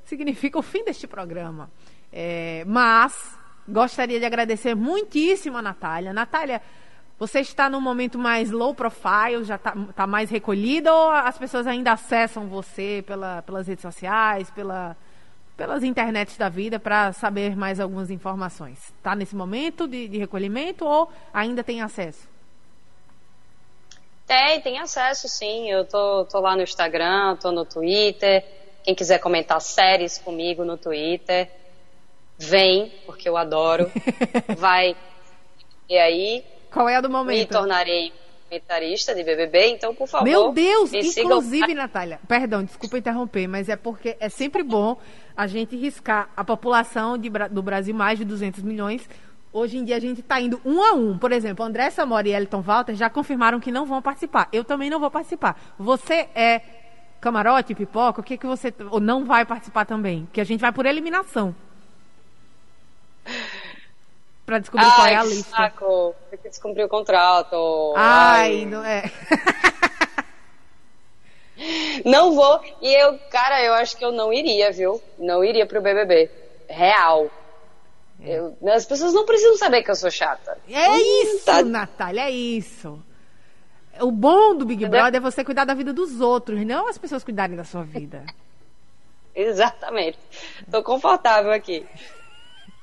significa 0.03 0.57
o 0.57 0.63
fim 0.63 0.83
deste 0.83 1.07
programa. 1.07 1.69
É, 2.11 2.63
mas 2.65 3.37
gostaria 3.67 4.19
de 4.19 4.25
agradecer 4.25 4.75
muitíssimo 4.75 5.57
a 5.57 5.61
Natália. 5.61 6.11
Natália, 6.11 6.61
você 7.27 7.39
está 7.39 7.69
num 7.69 7.79
momento 7.79 8.19
mais 8.19 8.51
low 8.51 8.75
profile, 8.75 9.45
já 9.45 9.55
está 9.55 9.73
tá 9.95 10.05
mais 10.05 10.29
recolhida 10.29 10.93
ou 10.93 11.09
as 11.09 11.37
pessoas 11.37 11.65
ainda 11.65 11.93
acessam 11.93 12.47
você 12.47 13.01
pela, 13.07 13.41
pelas 13.43 13.65
redes 13.65 13.81
sociais, 13.81 14.51
pela, 14.51 14.97
pelas 15.55 15.83
internets 15.83 16.37
da 16.37 16.49
vida 16.49 16.77
para 16.79 17.13
saber 17.13 17.55
mais 17.55 17.79
algumas 17.79 18.11
informações? 18.11 18.91
Está 18.97 19.15
nesse 19.15 19.37
momento 19.37 19.87
de, 19.87 20.09
de 20.09 20.17
recolhimento 20.17 20.85
ou 20.85 21.09
ainda 21.33 21.63
tem 21.63 21.81
acesso? 21.81 22.27
Tem, 24.27 24.59
tem 24.59 24.79
acesso 24.79 25.29
sim. 25.29 25.71
Eu 25.71 25.85
tô, 25.85 26.25
tô 26.25 26.41
lá 26.41 26.57
no 26.57 26.61
Instagram, 26.61 27.37
tô 27.37 27.53
no 27.53 27.63
Twitter. 27.63 28.43
Quem 28.83 28.93
quiser 28.93 29.19
comentar 29.19 29.61
séries 29.61 30.17
comigo 30.17 30.65
no 30.65 30.77
Twitter, 30.77 31.49
vem, 32.37 32.91
porque 33.05 33.29
eu 33.29 33.37
adoro. 33.37 33.89
Vai. 34.57 34.93
E 35.87 35.97
aí, 35.97 36.43
qual 36.73 36.89
é 36.89 36.95
a 36.95 37.01
do 37.01 37.09
momento? 37.09 37.37
Me 37.37 37.45
tornarei 37.45 38.11
comentarista 38.49 39.15
de 39.15 39.23
BBB, 39.23 39.67
então, 39.69 39.95
por 39.95 40.07
favor. 40.07 40.25
Meu 40.25 40.51
Deus! 40.51 40.93
Inclusive, 40.93 41.67
sigam... 41.67 41.75
Natália, 41.75 42.19
perdão, 42.27 42.63
desculpa 42.63 42.97
interromper, 42.97 43.47
mas 43.47 43.69
é 43.69 43.75
porque 43.75 44.15
é 44.19 44.29
sempre 44.29 44.63
bom 44.63 44.97
a 45.35 45.47
gente 45.47 45.75
riscar 45.75 46.29
a 46.35 46.43
população 46.43 47.17
de, 47.17 47.29
do 47.49 47.63
Brasil, 47.63 47.95
mais 47.95 48.19
de 48.19 48.25
200 48.25 48.61
milhões. 48.61 49.07
Hoje 49.51 49.77
em 49.77 49.83
dia 49.83 49.97
a 49.97 49.99
gente 49.99 50.21
está 50.21 50.39
indo 50.39 50.59
um 50.65 50.81
a 50.83 50.93
um. 50.93 51.17
Por 51.17 51.31
exemplo, 51.31 51.63
André 51.63 51.89
Samora 51.89 52.27
e 52.27 52.31
Elton 52.31 52.61
Walter 52.61 52.95
já 52.95 53.09
confirmaram 53.09 53.59
que 53.59 53.71
não 53.71 53.85
vão 53.85 54.01
participar. 54.01 54.49
Eu 54.51 54.63
também 54.63 54.89
não 54.89 54.99
vou 54.99 55.11
participar. 55.11 55.59
Você 55.77 56.27
é 56.33 56.61
camarote, 57.21 57.75
pipoca? 57.75 58.21
O 58.21 58.23
que, 58.23 58.37
que 58.37 58.47
você. 58.47 58.73
Ou 58.89 58.99
não 58.99 59.25
vai 59.25 59.45
participar 59.45 59.85
também? 59.85 60.27
Que 60.33 60.41
a 60.41 60.43
gente 60.43 60.59
vai 60.59 60.71
por 60.71 60.85
eliminação 60.85 61.55
para 64.45 64.59
descobrir 64.59 64.85
Ai, 64.85 64.95
qual 64.95 65.07
é 65.07 65.15
a 65.15 65.23
lista. 65.23 65.55
Saco. 65.55 66.15
Tem 66.29 66.39
que 66.39 66.49
descobrir 66.49 66.83
o 66.83 66.89
contrato. 66.89 67.93
Ai, 67.95 68.59
Ai. 68.59 68.65
não 68.65 68.85
é. 68.85 69.03
não 72.05 72.35
vou. 72.35 72.61
E 72.81 72.93
eu, 72.93 73.17
cara, 73.29 73.63
eu 73.63 73.73
acho 73.73 73.97
que 73.97 74.03
eu 74.03 74.11
não 74.11 74.33
iria, 74.33 74.71
viu? 74.71 75.01
Não 75.17 75.43
iria 75.43 75.65
pro 75.65 75.81
BBB. 75.81 76.29
Real. 76.67 77.29
É. 78.21 78.37
Eu, 78.37 78.57
as 78.69 78.85
pessoas 78.85 79.13
não 79.13 79.25
precisam 79.25 79.57
saber 79.57 79.83
que 79.83 79.91
eu 79.91 79.95
sou 79.95 80.11
chata. 80.11 80.57
É 80.69 80.89
hum, 80.89 81.23
isso, 81.23 81.45
tá... 81.45 81.61
Natália, 81.63 82.21
é 82.21 82.31
isso. 82.31 83.01
O 83.99 84.11
bom 84.11 84.55
do 84.55 84.65
Big 84.65 84.87
Brother 84.87 85.17
é 85.17 85.19
você 85.19 85.43
cuidar 85.43 85.65
da 85.65 85.73
vida 85.73 85.93
dos 85.93 86.19
outros, 86.19 86.65
não 86.65 86.87
as 86.87 86.97
pessoas 86.97 87.23
cuidarem 87.23 87.55
da 87.55 87.63
sua 87.63 87.83
vida. 87.83 88.23
Exatamente. 89.35 90.17
Tô 90.71 90.83
confortável 90.83 91.51
aqui. 91.51 91.85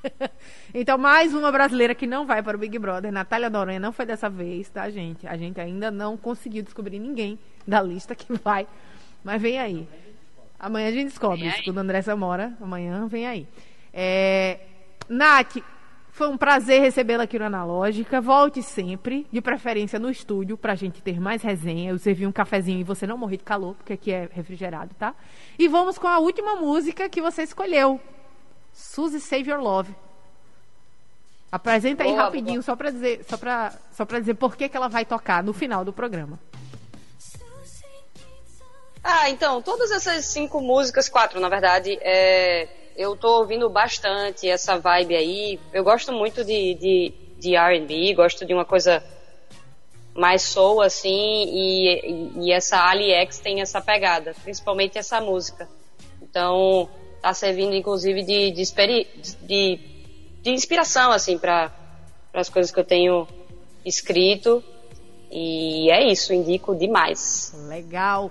então, 0.73 0.97
mais 0.97 1.33
uma 1.33 1.51
brasileira 1.51 1.93
que 1.95 2.07
não 2.07 2.25
vai 2.25 2.41
para 2.41 2.55
o 2.57 2.59
Big 2.59 2.77
Brother. 2.77 3.11
Natália 3.11 3.49
Doranha 3.49 3.79
não 3.79 3.91
foi 3.91 4.05
dessa 4.05 4.29
vez, 4.29 4.69
tá, 4.69 4.89
gente? 4.89 5.27
A 5.27 5.37
gente 5.37 5.59
ainda 5.59 5.91
não 5.91 6.17
conseguiu 6.17 6.63
descobrir 6.63 6.99
ninguém 6.99 7.37
da 7.65 7.81
lista 7.81 8.15
que 8.15 8.33
vai. 8.33 8.67
Mas 9.23 9.41
vem 9.41 9.59
aí. 9.59 9.87
Amanhã 10.59 10.89
a 10.89 10.91
gente 10.91 11.07
descobre, 11.07 11.47
isso 11.47 11.57
segundo 11.57 11.79
André 11.79 12.01
Zamora. 12.01 12.53
Amanhã 12.61 13.07
vem 13.07 13.27
aí. 13.27 13.47
É... 13.93 14.59
Nath, 15.09 15.57
foi 16.11 16.27
um 16.27 16.37
prazer 16.37 16.81
recebê-la 16.81 17.23
aqui 17.23 17.39
no 17.39 17.45
Analógica. 17.45 18.21
Volte 18.21 18.61
sempre, 18.61 19.25
de 19.31 19.41
preferência 19.41 19.97
no 19.97 20.09
estúdio, 20.09 20.57
pra 20.57 20.75
gente 20.75 21.01
ter 21.01 21.19
mais 21.19 21.41
resenha. 21.41 21.91
Eu 21.91 21.97
servi 21.97 22.27
um 22.27 22.31
cafezinho 22.31 22.79
e 22.79 22.83
você 22.83 23.07
não 23.07 23.17
morrer 23.17 23.37
de 23.37 23.43
calor, 23.43 23.75
porque 23.75 23.93
aqui 23.93 24.11
é 24.11 24.29
refrigerado, 24.31 24.93
tá? 24.95 25.15
E 25.57 25.67
vamos 25.67 25.97
com 25.97 26.07
a 26.07 26.19
última 26.19 26.55
música 26.55 27.09
que 27.09 27.21
você 27.21 27.43
escolheu. 27.43 27.99
Suzy 28.73 29.19
Save 29.19 29.49
Your 29.49 29.61
Love. 29.61 29.93
Apresenta 31.51 32.03
aí 32.03 32.13
rapidinho, 32.13 32.55
boa. 32.55 32.63
só 32.63 32.75
para 32.75 32.91
dizer, 32.91 33.25
só 33.27 33.37
para 33.37 33.73
só 33.91 34.05
para 34.05 34.19
dizer 34.19 34.35
por 34.35 34.55
que, 34.55 34.69
que 34.69 34.77
ela 34.77 34.87
vai 34.87 35.05
tocar 35.05 35.43
no 35.43 35.53
final 35.53 35.83
do 35.83 35.91
programa. 35.91 36.39
Ah, 39.03 39.29
então, 39.29 39.61
todas 39.61 39.91
essas 39.91 40.25
cinco 40.25 40.61
músicas, 40.61 41.09
quatro 41.09 41.39
na 41.39 41.49
verdade, 41.49 41.97
é, 42.01 42.67
eu 42.95 43.17
tô 43.17 43.39
ouvindo 43.39 43.69
bastante 43.69 44.47
essa 44.47 44.77
vibe 44.77 45.15
aí. 45.15 45.59
Eu 45.73 45.83
gosto 45.83 46.13
muito 46.13 46.45
de, 46.45 46.75
de, 46.75 47.13
de 47.37 47.57
RB, 47.57 48.13
gosto 48.13 48.45
de 48.45 48.53
uma 48.53 48.63
coisa 48.63 49.03
mais 50.13 50.43
soul, 50.43 50.81
assim, 50.81 51.09
e, 51.09 51.87
e, 51.87 52.45
e 52.45 52.51
essa 52.51 52.77
Ali 52.87 53.11
X 53.11 53.39
tem 53.39 53.61
essa 53.61 53.81
pegada, 53.81 54.35
principalmente 54.43 54.97
essa 54.97 55.19
música. 55.19 55.67
Então, 56.21 56.89
tá 57.21 57.33
servindo 57.33 57.75
inclusive 57.75 58.23
de, 58.23 58.51
de, 58.51 58.63
de, 59.41 59.79
de 60.41 60.51
inspiração 60.51 61.11
assim 61.11 61.37
para 61.37 61.71
as 62.33 62.49
coisas 62.49 62.71
que 62.71 62.79
eu 62.79 62.83
tenho 62.83 63.27
escrito 63.85 64.63
e 65.31 65.89
é 65.89 66.11
isso, 66.11 66.33
indico 66.33 66.75
demais. 66.75 67.53
Legal. 67.67 68.29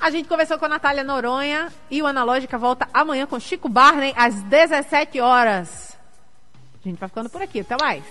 A 0.00 0.10
gente 0.10 0.26
conversou 0.26 0.58
com 0.58 0.64
a 0.64 0.68
Natália 0.68 1.04
Noronha 1.04 1.70
e 1.90 2.00
o 2.00 2.06
Analógica 2.06 2.56
volta 2.56 2.88
amanhã 2.94 3.26
com 3.26 3.38
Chico 3.38 3.68
Barney 3.68 4.14
às 4.16 4.42
17 4.44 5.20
horas. 5.20 5.94
A 6.82 6.88
gente 6.88 6.98
vai 6.98 7.08
ficando 7.10 7.28
por 7.28 7.42
aqui, 7.42 7.60
até 7.60 7.76
mais. 7.78 8.02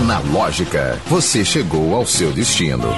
Analógica, 0.00 1.00
você 1.06 1.44
chegou 1.44 1.94
ao 1.94 2.04
seu 2.04 2.32
destino. 2.32 2.88